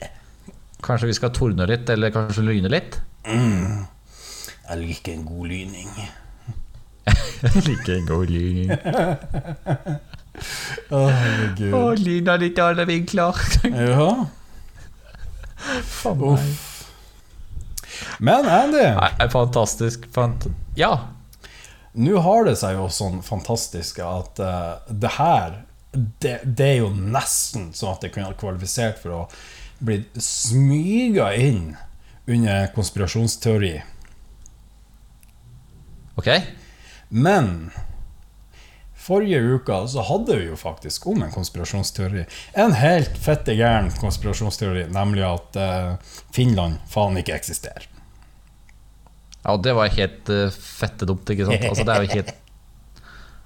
[0.86, 3.00] Kanskje vi skal tordne litt, eller kanskje lyne litt?
[4.67, 5.91] Jeg liker en god lyning.
[7.41, 8.71] jeg liker en god lyning.
[10.91, 12.01] Å, herregud.
[12.03, 13.39] lyna litt i alle vinkler.
[13.71, 14.10] Ja.
[16.12, 16.73] Uff.
[18.19, 20.06] Men Andy, Nei, fantastisk.
[20.13, 20.45] Fant
[20.77, 20.91] ja.
[21.97, 25.62] nå har det seg jo sånn fantastisk at uh, det her
[26.21, 29.21] det, det er jo nesten sånn at det kunne ha kvalifisert for å
[29.80, 31.77] bli smyga inn
[32.27, 33.77] under konspirasjonsteori.
[36.17, 36.30] Ok.
[37.10, 37.69] Men
[39.08, 42.25] forrige uka så hadde vi jo faktisk om en konspirasjonsteori.
[42.60, 47.88] En helt fette gæren konspirasjonsteori, nemlig at uh, Finland faen ikke eksisterer.
[49.43, 51.69] Ja, og det var helt uh, fette dumt, ikke sant?
[51.69, 52.36] Altså, det er jo helt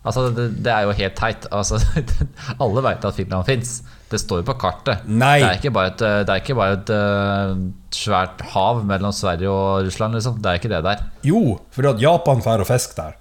[0.01, 1.43] Altså, det, det er jo helt teit.
[1.53, 1.77] Altså,
[2.63, 3.75] alle veit at Finland fins.
[4.11, 5.05] Det står jo på kartet.
[5.07, 5.37] Nei.
[5.39, 7.61] Det er ikke bare et, det er ikke bare et uh,
[7.95, 10.39] svært hav mellom Sverige og Russland, liksom.
[10.41, 11.03] Det er ikke det der.
[11.27, 13.17] Jo, for at Japan drar og fisker der.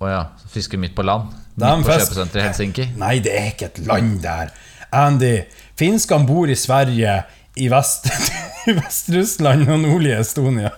[0.00, 0.22] Å ja.
[0.54, 1.28] Fisker midt på land.
[1.60, 2.86] Midt på kjøpesenteret i Helsinki.
[3.02, 4.54] Nei, det er ikke et land der.
[4.96, 5.34] Andy,
[5.78, 7.18] finskene bor i Sverige,
[7.60, 8.08] i Vest-
[8.70, 10.72] i Vest-Russland og nordlige Estonia.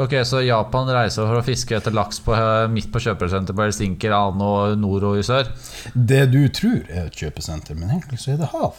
[0.00, 3.66] Ok, Så Japan reiser for å fiske etter laks på, eh, midt på kjøpesenteret på
[3.66, 5.50] Helsinki, annen og nord og i sør?
[5.92, 8.78] Det du tror er et kjøpesenter, men egentlig så er det hav.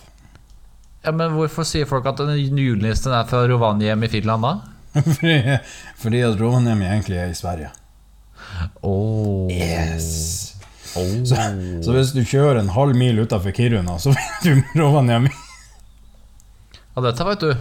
[1.05, 4.53] Ja, Men hvorfor sier folk at julenissen er fra Rovaniemi i Finland da?
[4.93, 5.59] Fordi,
[6.01, 7.69] fordi at Rovaniemi egentlig er i Sverige.
[8.81, 9.49] Oh.
[9.51, 10.57] Yes.
[10.91, 11.37] Så,
[11.85, 15.29] så hvis du kjører en halv mil utafor Kiruna, så vet du Rovaniemi.
[16.95, 17.53] Ja, dette vet du.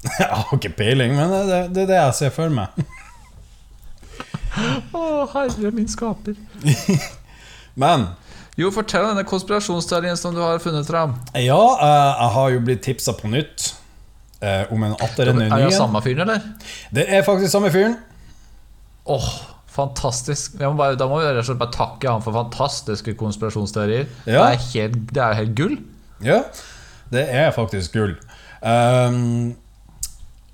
[0.18, 2.78] Jeg har ikke peiling, men det, det, det er det jeg ser for meg.
[4.94, 5.02] Å,
[5.34, 6.36] herre min skaper.
[7.80, 8.08] Men
[8.58, 11.14] Jo, fortell denne konspirasjonsteorien som du har funnet fram.
[11.38, 13.70] ja, eh, jeg har jo blitt tipsa på nytt
[14.42, 15.76] eh, om en atter en ny Er det en.
[15.78, 16.42] samme fyren, eller?
[16.92, 17.94] Det er faktisk samme fyren.
[19.10, 19.30] Åh,
[19.70, 20.58] fantastisk.
[20.60, 24.04] Jeg må bare, da må vi rett og slett bare takke han for fantastiske konspirasjonsteorier.
[24.26, 24.42] Ja.
[24.42, 25.78] Det, er helt, det er helt gull.
[26.26, 26.42] Ja,
[27.14, 28.12] det er faktisk gull.
[28.66, 29.54] Ehm,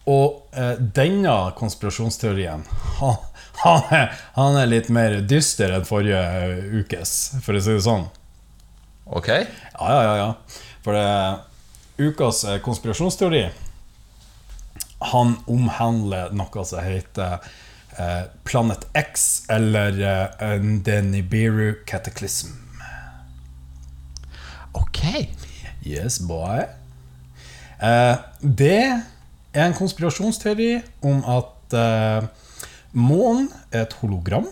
[0.06, 2.62] og eh, denne konspirasjonsteorien
[3.00, 3.16] han,
[3.62, 7.82] han, er, han er litt mer dyster enn forrige eh, ukes, for å si det
[7.86, 8.06] sånn.
[9.06, 9.28] Ok.
[9.32, 10.14] Ja, ja, ja.
[10.20, 10.62] ja.
[10.86, 11.06] For det,
[11.98, 13.46] ukas eh, konspirasjonsteori
[15.12, 17.38] Han omhandler noe som heter
[17.98, 22.54] eh, Planet X, eller eh, The Nibiru Cataclysm.
[24.76, 25.02] Ok.
[25.86, 26.66] Yes, boy.
[27.78, 29.02] Eh, det
[29.64, 32.28] en konspirasjonsteori om at uh,
[32.92, 34.46] månen er et hologram.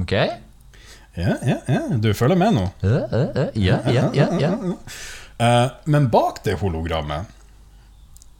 [0.00, 0.12] Ok.
[0.12, 0.28] Ja,
[1.42, 2.68] ja, ja, du følger med nå.
[2.82, 4.52] Ja, ja, ja, ja, ja, ja.
[5.38, 7.24] Eh, men bak det hologrammet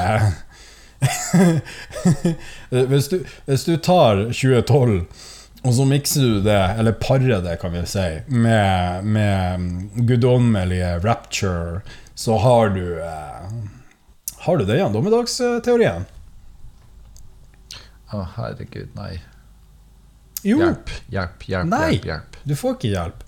[2.91, 5.07] hvis, du, hvis du tar 2012
[5.61, 11.83] og så mikser du det, eller parer det, kan vi si, med, med guddommelige rapture,
[12.15, 13.51] så har du eh,
[14.41, 16.07] Har du det igjen, dommedagsteorien?
[18.11, 19.19] Å, herregud, nei.
[20.43, 20.63] Jo!
[20.63, 21.69] Hjelp, hjelp, hjelp.
[21.69, 21.91] Nei.
[21.93, 22.39] hjelp, hjelp.
[22.49, 23.27] Du får ikke hjelp.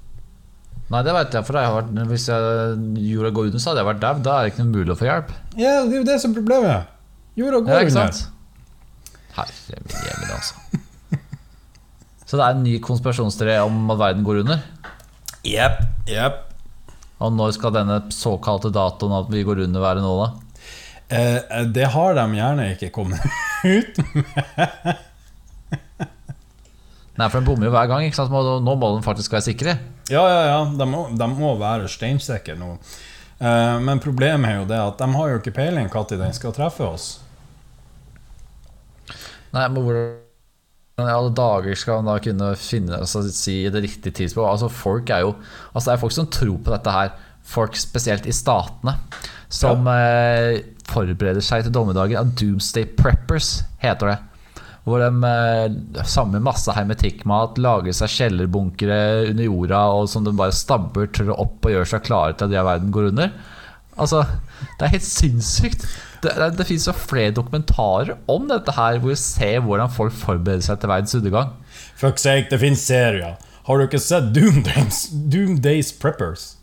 [0.92, 2.72] Nei, det vet jeg, for jeg har vært, hvis jeg,
[3.08, 4.14] jorda går under, så hadde jeg vært dau.
[4.26, 5.30] Da er det ikke noe mulig å få hjelp.
[5.56, 6.90] Ja, det er jo det som er problemet.
[7.40, 8.12] Jorda går Ja, ikke under.
[8.12, 8.28] sant?
[9.32, 10.54] Herre min jemini, altså.
[12.28, 14.60] Så det er en ny konspirasjonsteori om at verden går under?
[15.48, 16.42] Jepp, jepp.
[17.22, 20.28] Og når skal denne såkalte datoen at vi går under være nå, da?
[21.12, 23.20] Eh, det har de gjerne ikke kommet
[23.76, 24.92] ut med.
[27.18, 28.06] Nei, for den bommer jo hver gang.
[28.06, 28.32] ikke sant?
[28.32, 29.76] Nå må den faktisk være sikre.
[30.10, 30.60] Ja, ja, ja.
[30.78, 32.74] De må, de må være steinsikre nå.
[33.42, 36.54] Eh, men problemet er jo det at de har jo ikke peiling når den skal
[36.56, 37.08] treffe oss.
[39.52, 44.14] Nei, men hvordan i alle dager skal man da kunne finne altså, si det riktige
[44.22, 44.48] tidspunkt?
[44.48, 45.34] Altså, folk er jo
[45.72, 47.14] Altså, det er folk som tror på dette her.
[47.42, 48.96] Folk spesielt i statene
[49.52, 52.32] som eh, forbereder seg til dommedagen.
[52.38, 54.18] Doomsday Preppers heter det.
[54.82, 60.54] Hvor de eh, samler masse hermetikkmat, lager seg kjellerbunkere under jorda og som de bare
[60.56, 63.30] stabber trå opp og gjør seg klare til at de av verden går under.
[64.00, 64.24] Altså,
[64.78, 65.86] Det er helt sinnssykt.
[66.22, 70.14] Det, det, det finnes jo flere dokumentarer om dette her, hvor vi ser hvordan folk
[70.14, 71.54] forbereder seg til verdens undergang.
[71.98, 73.38] Fuck sake, det finnes serier.
[73.66, 76.56] Har du ikke sett Doomdays, Doomdays Preppers?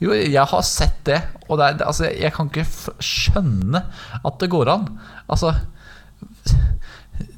[0.00, 2.64] Jo, jeg har sett det, og det er, det, altså, jeg kan ikke
[3.04, 3.84] skjønne
[4.24, 4.86] at det går an.
[5.28, 5.52] Altså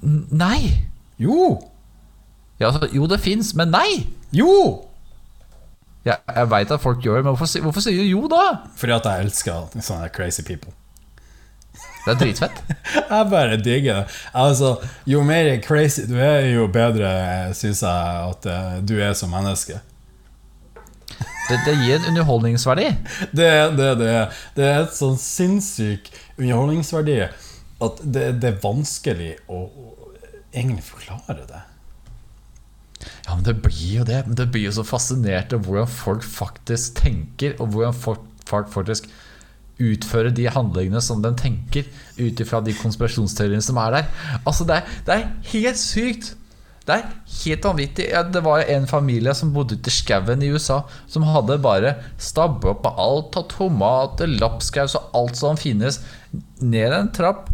[0.03, 0.88] Nei!
[1.23, 1.61] Jo!
[2.61, 4.07] Ja, altså, jo, det fins, men nei!
[4.35, 4.53] Jo!
[6.03, 8.45] Jeg, jeg veit at folk gjør det, men hvorfor, hvorfor sier du jo da?
[8.79, 10.75] Fordi at jeg elsker sånne crazy people.
[12.03, 12.57] Det er dritfett.
[13.12, 14.15] Jeg bare digger det.
[14.35, 14.73] Altså,
[15.07, 17.12] jo mer crazy du er, jo bedre
[17.55, 19.79] syns jeg at eh, du er som menneske.
[21.47, 22.88] Det, det gir en underholdningsverdi.
[23.31, 24.11] Det, det, det,
[24.57, 26.11] det er et sånn sinnssyk
[26.41, 29.62] underholdningsverdi at det, det er vanskelig å
[30.53, 31.62] egentlig forklare det.
[33.27, 34.23] Ja, men det blir jo det.
[34.27, 38.29] Men det blir jo så fascinert av hvordan folk faktisk tenker, og hvordan folk,
[38.73, 39.09] faktisk
[39.83, 41.88] utfører de handlingene som de tenker,
[42.19, 44.12] ut ifra de konspirasjonsteoriene som er der.
[44.45, 46.33] Altså, det er, det er helt sykt.
[46.83, 47.11] Det er
[47.45, 48.09] helt vanvittig.
[48.11, 51.95] Ja, det var en familie som bodde ute i skauen i USA, som hadde bare
[52.19, 56.01] stabba opp alt av tomater, lapskaus og alt som finnes,
[56.59, 57.52] ned en trapp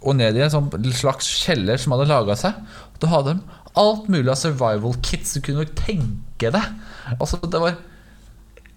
[0.00, 2.56] og ned i en sånn slags kjeller som hadde laga seg.
[3.02, 6.74] Da hadde de alt mulig av survival kits du kunne tenke deg.
[7.18, 7.78] Altså, det var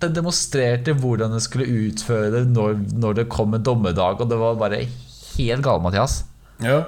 [0.04, 4.36] Det demonstrerte hvordan de skulle utføre det når, når det kom en dommedag, og det
[4.36, 6.26] var bare helt gale, Mathias.
[6.60, 6.82] Ja.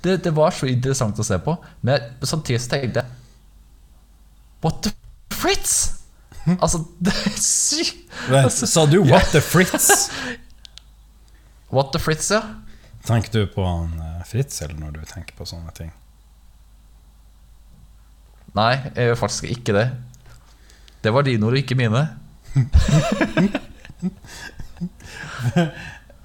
[0.00, 3.18] Det, det var så interessant å se på, men samtidig så tenkte jeg
[4.64, 4.94] What the
[5.34, 5.98] Fritz?
[6.62, 8.00] Altså, det er sykt.
[8.30, 10.10] Men, sa du 'what the Fritz'?
[11.72, 12.42] What the Fritz, ja.
[13.06, 15.88] Tenker du på han eh, Fritz, eller når du tenker på sånne ting?
[18.52, 19.86] Nei, jeg gjør faktisk ikke det.
[21.02, 22.02] Det var dine ord, ikke mine.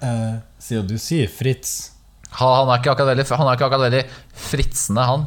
[0.04, 1.94] uh, siden du sier Fritz
[2.36, 4.04] Han, han, er ikke akkurat veldig, han er ikke akkurat veldig
[4.50, 5.24] fritsende, han.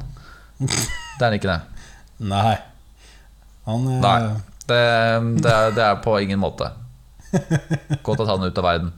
[0.61, 1.61] Det er han ikke, det.
[2.29, 2.57] Nei.
[3.71, 4.21] Han er Nei.
[4.69, 4.83] Det,
[5.41, 6.69] det, er, det er på ingen måte.
[8.05, 8.93] Godt å ta den ut av verden.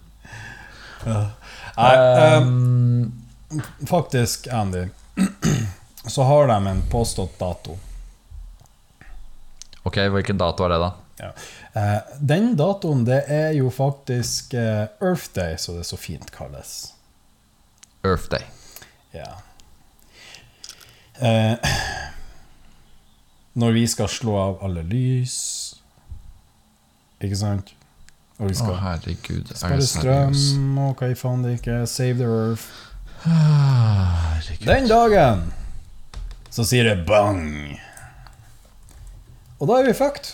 [1.07, 3.13] Nei, eh, Um,
[3.87, 4.89] faktisk, Andy,
[6.07, 7.79] så har de en påstått dato.
[9.83, 10.93] ok, hvilken dato er det, da?
[11.19, 11.31] Ja.
[11.77, 16.95] Uh, den datoen, det er jo faktisk uh, Earth Day, så det så fint kalles.
[18.05, 18.47] Earth Day.
[19.13, 19.33] Ja.
[21.23, 21.57] Uh,
[23.53, 25.35] når vi skal slå av alle lys
[27.21, 27.75] Ikke sant?
[28.41, 29.53] Og vi Å, herregud.
[29.63, 31.87] Er det strøm og hva i faen det ikke er.
[31.91, 32.65] Save the earth.
[33.27, 34.67] Herregud.
[34.67, 35.45] Den dagen
[36.53, 37.45] så sier det bang.
[39.63, 40.33] Og da er vi fucked.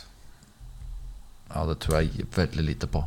[1.53, 3.03] Ja, det tror jeg veldig lite på.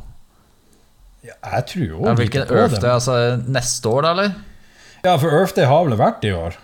[1.22, 2.84] Ja, jeg tror jo Ja, lite hvilken på Earth det.
[2.84, 2.94] er?
[2.96, 3.16] Altså
[3.54, 4.32] neste år, da, eller?
[5.04, 6.56] Ja, for Earth Day har vel vært i år?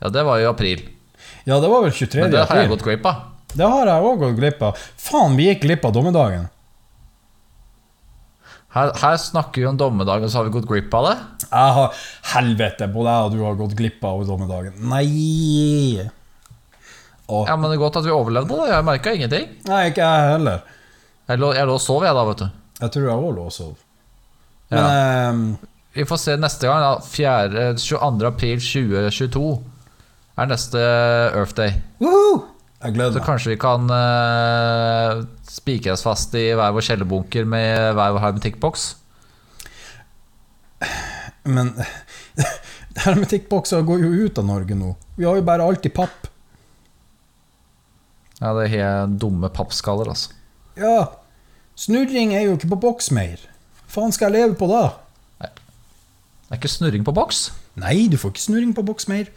[0.00, 0.86] Ja, det var i april.
[1.44, 2.22] Ja, det var vel 23.
[2.24, 3.26] Men det har jeg gått glipp av.
[3.52, 4.80] Det har jeg òg gått glipp av.
[5.00, 6.48] Faen, vi gikk glipp av dommedagen.
[8.70, 11.14] Her, her snakker vi om dommedagen, og så har vi gått glipp av det.
[11.50, 12.02] Jeg har
[12.34, 14.76] Helvete, både jeg og du har gått glipp av dommedagen.
[14.92, 16.04] Nei!
[17.30, 18.68] Og, Ja, Men det er godt at vi overlevde det.
[18.70, 19.48] Jeg merka ingenting.
[19.70, 20.62] Nei, ikke jeg heller.
[21.30, 22.48] Jeg lå, jeg lå og sov, jeg, da, vet du.
[22.80, 23.74] Jeg tror jeg òg lå og sov.
[24.70, 25.44] Men ehm,
[25.94, 26.80] Vi får se neste gang.
[26.86, 28.26] da 4, 22.
[28.30, 29.44] april 2022
[30.38, 30.78] er neste
[31.34, 31.74] Earth Day.
[32.00, 32.44] woohoo!
[32.80, 38.22] Så kanskje vi kan uh, spikre oss fast i hver vår kjellerbunker med hver vår
[38.24, 38.86] hermetikkboks.
[41.44, 41.74] Men
[43.04, 44.94] hermetikkbokser går jo ut av Norge nå.
[45.18, 46.30] Vi har jo bare alt i papp.
[48.40, 50.32] Ja, det er helt dumme pappskaller, altså.
[50.80, 51.10] Ja,
[51.76, 53.42] snurring er jo ikke på boks mer.
[53.90, 54.86] Faen skal jeg leve på da?
[55.42, 55.52] Nei.
[55.52, 57.50] Det er ikke snurring på boks.
[57.80, 59.28] Nei, du får ikke snurring på boks mer.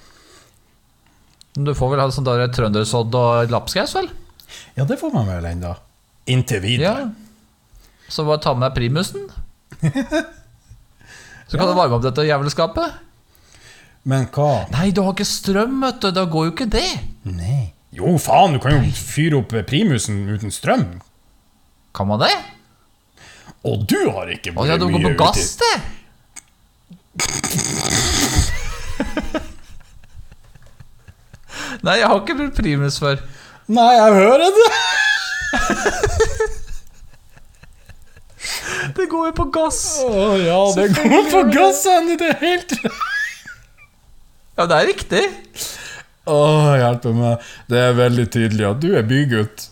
[1.54, 4.08] Du får vel ha sånn der trøndersodd og lapskaus, vel?
[4.78, 5.76] Ja, det får man vel ennå.
[6.34, 7.06] Inntil videre.
[7.06, 8.08] Ja.
[8.10, 9.28] Så bare ta med deg primusen.
[11.50, 12.98] Så kan du varme opp dette jævelskapet.
[14.10, 14.66] Men hva?
[14.74, 16.10] Nei, du har ikke strøm, vet du.
[16.16, 16.90] Da går jo ikke det.
[17.30, 17.70] Nei.
[17.94, 20.88] Jo, faen, du kan jo fyre opp primusen uten strøm.
[21.94, 22.34] Kan man det?
[23.70, 25.76] Og du har ikke Å ja, du går på gass, det.
[31.84, 33.20] Nei, jeg har ikke brukt primus før.
[33.74, 34.72] Nei, jeg hører det!
[38.98, 39.82] Det går jo på gass.
[40.04, 42.18] Å ja, det går på gass, Andy.
[42.20, 42.74] Det er helt
[44.58, 45.22] Ja, det er riktig.
[46.30, 46.40] Å,
[46.80, 47.46] hjelpe meg.
[47.72, 49.70] Det er veldig tydelig at du er bygutt.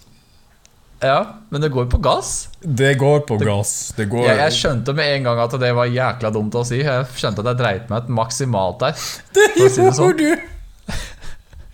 [1.01, 2.49] Ja, men det går på gass.
[2.61, 3.73] Det går på gass.
[3.97, 6.81] Det går Jeg, jeg skjønte med en gang at det var jækla dumt å si.
[6.83, 9.05] Jeg skjønte at jeg dreit meg ut maksimalt der.
[9.33, 10.17] Det gjorde si det sånn.
[10.19, 10.50] du!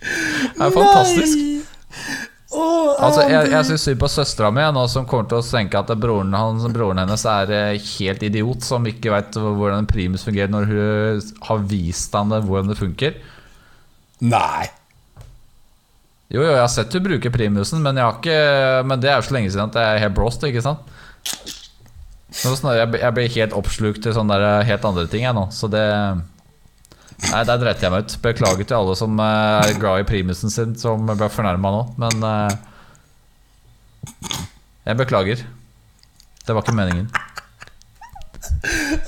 [0.00, 1.44] Det er fantastisk.
[2.48, 5.90] Oh, Altså, jeg, jeg syns synd på søstera mi, som kommer til å tenke at
[6.00, 10.50] broren, han, broren hennes er eh, helt idiot, som ikke veit hvordan en primus fungerer,
[10.52, 13.18] når hun har vist ham hvordan det funker.
[14.24, 14.70] Nei.
[16.28, 18.40] Jo, jo, jeg har sett hun bruke primusen, men, jeg har ikke,
[18.88, 20.96] men det er jo så lenge siden at jeg er helt blåst, ikke sant?
[22.44, 25.70] Nå Jeg, jeg blir helt oppslukt til sånne der, helt andre ting, jeg nå, så
[25.72, 25.84] det
[27.18, 28.14] Nei, der dreit jeg meg ut.
[28.24, 32.28] Beklager til alle som eh, er glad i primusen sin, som ble fornærma nå, men
[32.30, 32.52] eh,
[34.86, 35.42] Jeg beklager.
[36.46, 37.10] Det var ikke meningen.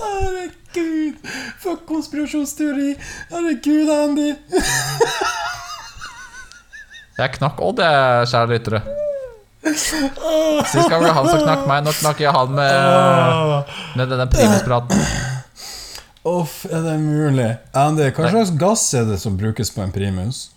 [0.00, 1.30] Herregud.
[1.62, 2.92] Fuck konspirasjonsteori.
[3.30, 4.28] Herregud, Andy.
[7.20, 8.82] Jeg knakk Odd, jeg, kjære lyttere.
[9.70, 11.82] Sist gang var det han som knakk meg.
[11.84, 15.04] Nå knakker jeg han med, med denne primuspraten.
[16.28, 17.46] Uff, er det mulig?
[17.72, 20.50] Andy, hva slags gass er det som brukes på en primus?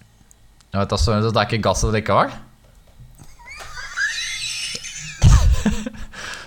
[0.74, 2.34] Jeg vet da søren, Det er ikke gasset likevel?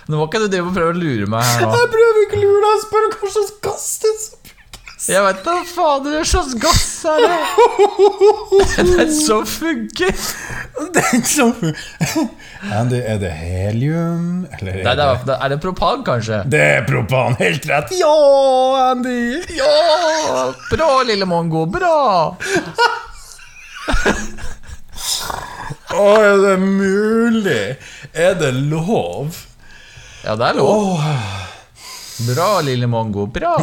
[0.07, 1.71] Nå må ikke du drive og prøve å lure meg her nå.
[1.73, 4.46] Jeg prøver ikke å lure deg, jeg spør hva slags gass det er som
[5.07, 10.11] Jeg vet da fader hva slags gass er det Den som funker.
[10.93, 11.69] Det er ikke sånn
[12.75, 14.25] Andy, er det helium?
[14.57, 16.41] Eller er, Nei, det det, er, er det propan, kanskje?
[16.51, 17.37] det er propan.
[17.39, 17.93] Helt rett.
[17.97, 18.11] Ja,
[18.89, 19.39] Andy!
[19.55, 20.51] Ja!
[20.73, 21.63] Bra, lille mongo.
[21.71, 21.95] Bra!
[25.97, 27.61] Å, er det mulig?
[28.13, 29.39] Er det lov?
[30.25, 30.99] Ja, det er lov.
[32.27, 33.27] Bra, lille mongo.
[33.31, 33.55] Bra.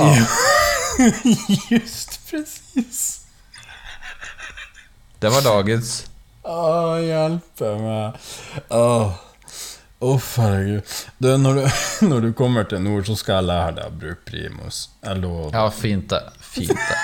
[1.71, 3.27] Just presis.
[5.19, 6.05] Det var dagens.
[6.45, 8.27] Å, hjelpe meg.
[8.69, 9.15] Åh.
[10.05, 10.83] Uff, herregud.
[11.19, 11.69] Du, når, du,
[12.11, 14.89] når du kommer til nord, så skal jeg lære deg å bruke primus.
[15.05, 15.55] Jeg lover.
[15.57, 16.21] Ja, fint det.
[16.45, 16.99] Fint det.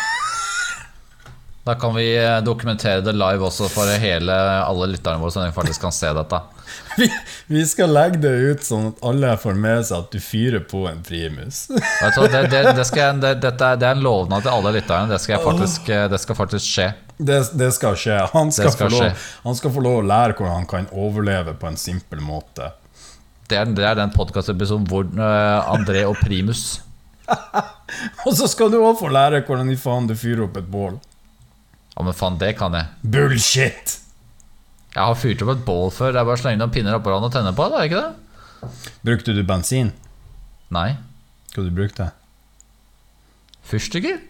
[1.64, 5.52] Da kan vi eh, dokumentere det live også for hele, alle lytterne våre, så de
[5.54, 6.40] faktisk kan se dette.
[6.98, 7.08] Vi,
[7.50, 10.84] vi skal legge det ut sånn at alle får med seg at du fyrer på
[10.86, 11.64] en primus.
[11.72, 15.10] Hva, det, det, det, skal, det, er, en lovnad til alle lytterne.
[15.10, 16.84] Det skal, faktisk, eh, det skal faktisk skje.
[17.18, 18.18] Det, det skal skje.
[18.36, 19.40] Han skal, skal få lov, skje.
[19.48, 22.70] han skal få lov å lære hvordan han kan overleve på en simpel måte.
[23.50, 26.84] Det er, det er den podkastepisoden hvor uh, André og Primus
[28.28, 31.00] Og så skal du òg få lære hvordan i faen du fyrer opp et bål.
[31.96, 32.86] Ja, men faen, det kan jeg.
[33.02, 33.99] Bullshit!
[34.90, 36.12] Jeg har fyrt opp et bål før.
[36.14, 37.66] Det er bare å slenge noen pinner oppå hverandre og tenne på.
[37.70, 38.12] Det er ikke det?
[39.06, 39.92] Brukte du bensin?
[40.74, 40.88] Nei.
[41.54, 42.10] Hva du brukte
[43.70, 44.18] Fyrstikker?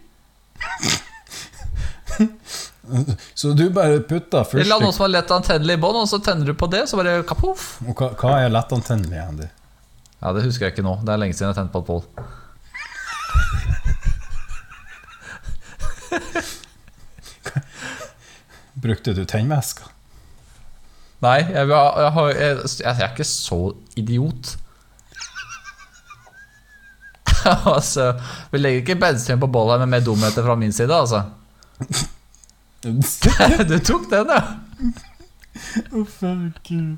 [3.33, 6.17] Så du bare putta fyrstikker la noe som er lett antennelig i bånn, og så
[6.23, 7.77] tenner du på det, så bare kapoff.
[7.85, 9.47] Og hva, hva er lettantennelig, Andy?
[10.17, 10.93] Ja, det husker jeg ikke nå.
[11.05, 12.03] Det er lenge siden jeg tente på et bål.
[18.83, 19.83] Brukte du tennvæske?
[21.21, 23.59] Nei, jeg, jeg, jeg, jeg, jeg er ikke så
[23.99, 24.55] idiot.
[27.75, 28.13] altså,
[28.51, 31.23] vi legger ikke bensin på bollet med mer dumheter fra min side, altså.
[33.69, 34.41] du tok den, ja.
[35.91, 36.97] Uff, herregud.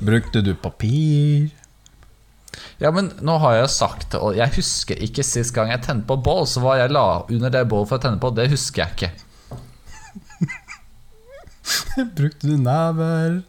[0.00, 1.50] Brukte du papir?
[2.78, 5.82] Ja, men nå har jeg jo sagt det, og jeg husker ikke sist gang jeg
[5.86, 8.50] tente på bål, så hva jeg la under det bålet for å tenne på, det
[8.52, 9.10] husker jeg ikke.
[12.16, 13.42] Brukte du never?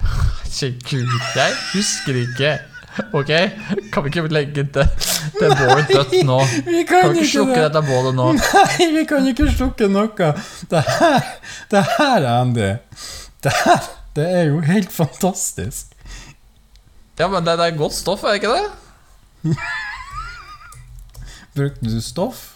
[0.00, 2.50] Herregud, jeg husker ikke.
[3.14, 3.28] Ok?
[3.94, 4.86] Kan vi ikke legge det,
[5.38, 6.38] det bålet dødt nå?
[6.66, 7.62] Vi Kan kan vi ikke slukke det!
[7.68, 8.26] dette bålet nå?
[8.36, 10.32] Nei, vi kan ikke slukke noe.
[10.72, 11.20] Det her,
[11.70, 12.70] det her Andy
[13.46, 13.80] Det her,
[14.18, 15.94] det er jo helt fantastisk.
[17.20, 19.54] Ja, men det, det er godt stoff, er det ikke det?
[21.56, 22.49] Brukte du stoff?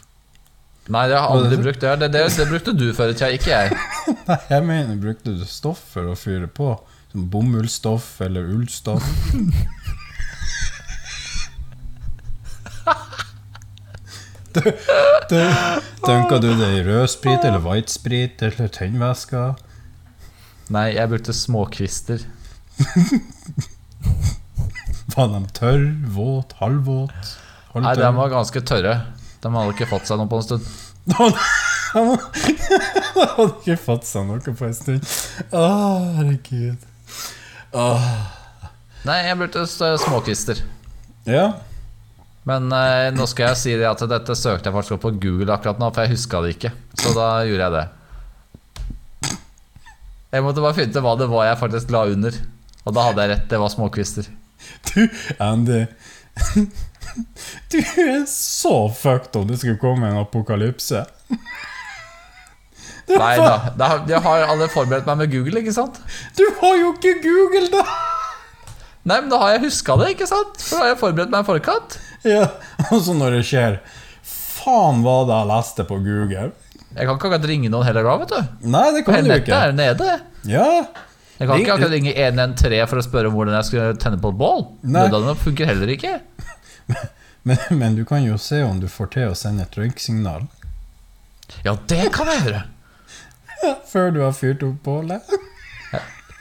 [0.84, 1.80] Nei, det har jeg aldri brukt.
[1.80, 3.76] Det, det, det, brukte du før i tida, ikke jeg.
[4.28, 6.74] Nei, jeg mener, brukte du stoff for å fyre på?
[7.14, 9.06] Som bomullsstoff eller ullstoff?
[14.54, 14.60] Du,
[15.30, 15.38] du,
[16.04, 19.40] Dunka du det i rødsprit eller whitesprit eller tennvæske?
[20.70, 22.22] Nei, jeg brukte småkvister.
[25.16, 25.82] Var de tørr,
[26.14, 27.34] våt, halvvåt?
[27.74, 28.94] Nei, de var ganske tørre.
[29.44, 30.64] De hadde ikke fått seg noe på en stund.
[31.04, 31.20] De
[31.94, 35.04] hadde ikke fått seg noe på en stund.
[35.52, 35.66] Å,
[36.16, 36.88] herregud.
[39.04, 40.62] Nei, jeg brukte småkvister.
[41.28, 41.50] Ja.
[42.48, 45.52] Men eh, nå skal jeg si det at dette søkte jeg faktisk opp på Google
[45.54, 46.72] akkurat nå, for jeg huska det ikke.
[47.00, 47.84] Så da gjorde jeg det.
[50.34, 52.40] Jeg måtte bare finne ut hva det var jeg faktisk la under.
[52.84, 54.28] Og da hadde jeg rett, det var småkvister.
[54.90, 55.00] Du,
[55.44, 55.84] Andy
[57.72, 61.04] Du er så fucked om det skulle komme en apokalypse.
[63.06, 65.98] Det Nei da, da har- jeg har alle forberedt meg med Google, ikke sant?
[66.38, 67.82] Du har jo ikke Google, da!
[69.04, 70.56] Nei, men da har jeg huska det, ikke sant?
[70.64, 71.98] For da har jeg forberedt meg i forkant.
[72.24, 72.46] Ja,
[72.94, 73.76] Og så når det skjer
[74.24, 76.46] Faen hva det jeg leste på Google.
[76.94, 78.68] Jeg kan ikke akkurat ringe noen heller da, vet du.
[78.72, 79.58] Nei, det kan du ikke.
[79.66, 80.08] er nede.
[80.48, 80.64] Ja,
[81.36, 84.16] Jeg kan Ring- ikke akkurat ringe 113 for å spørre om hvordan jeg skal tenne
[84.22, 84.64] på et bål.
[84.86, 85.02] Nei.
[85.10, 86.14] Nødene funker heller ikke.
[87.48, 90.46] men, men du kan jo se om du får til å sende et røyksignal
[91.64, 92.62] Ja, det kan jeg gjøre.
[93.92, 95.34] før du har fyrt opp bålet.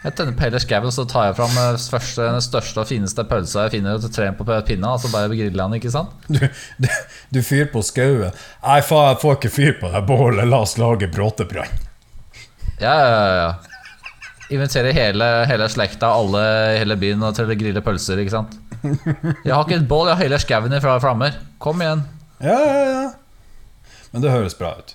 [0.03, 3.23] Jeg tenner på hele skauen, så tar jeg fram eh, første, den største og fineste
[3.27, 6.11] pølsa jeg finner, og trer på pinna, og så bare griller den, ikke sant?
[6.27, 6.41] Du,
[6.83, 6.89] du,
[7.31, 8.35] du fyrer på skauen.
[8.65, 10.43] Nei, faen, jeg får ikke fyr på det bålet.
[10.49, 11.71] La oss lage bråtebrann.
[12.81, 13.47] Ja, ja, ja,
[14.53, 14.57] ja.
[14.59, 16.41] Invitere hele, hele slekta, alle
[16.75, 18.57] i hele byen, og til å grille pølser, ikke sant?
[18.83, 21.37] Jeg har ikke et bål, jeg har hele skauen fra flammer.
[21.63, 22.03] Kom igjen.
[22.43, 23.09] Ja, ja, ja.
[24.13, 24.93] Men det høres bra ut.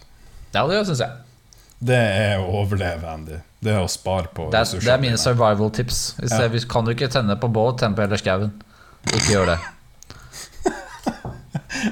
[0.55, 1.11] Ja, det syns jeg.
[1.81, 3.39] Det er å overleve, Andy.
[3.63, 5.23] Det er å spare på Det er, det er mine dine.
[5.23, 6.15] survival tips.
[6.21, 6.69] Hvis Ja.
[6.71, 8.53] kan du ikke tenne på bål, tenn på hele skauen.
[9.07, 9.59] Ikke gjør det.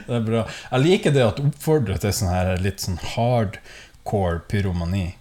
[0.07, 0.45] Det er bra.
[0.73, 5.15] Jeg liker det at du oppfordrer til sånn her litt sånn hardcore pyromani.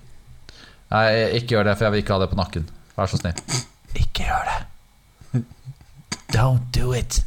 [0.93, 1.05] Nei,
[1.39, 2.67] ikke gjør det, for jeg vil ikke ha det på nakken.
[2.95, 3.39] Vær så snill.
[3.95, 4.59] Ikke gjør det.
[6.35, 7.21] Don't do it.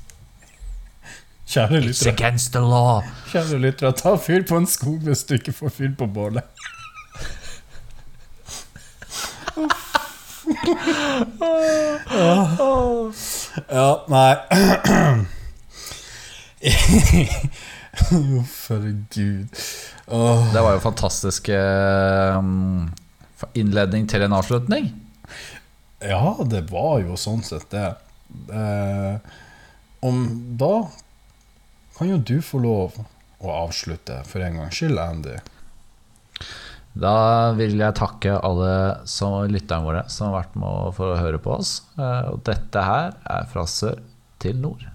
[1.49, 3.03] Kjære It's lyttere, against the law.
[3.33, 6.45] kjære lyttere, ta fyr på en skog hvis du ikke får fyr på bålet.
[13.69, 14.37] Ja, nei
[18.39, 19.49] Uff, herregud.
[20.07, 20.53] Oh.
[20.53, 22.37] Det var jo fantastisk eh,
[23.59, 24.91] innledning til en avslutning.
[26.05, 27.89] Ja, det var jo sånn sett det.
[28.55, 29.19] Eh,
[30.07, 30.19] om
[30.61, 30.89] da
[31.99, 32.99] kan jo du få lov
[33.43, 35.39] å avslutte for en gangs skyld, Andy.
[36.99, 38.71] Da vil jeg takke alle
[39.07, 41.83] som, lytterne våre som har vært med for å høre på oss.
[41.99, 44.01] Eh, Og dette her er fra sør
[44.43, 44.87] til nord.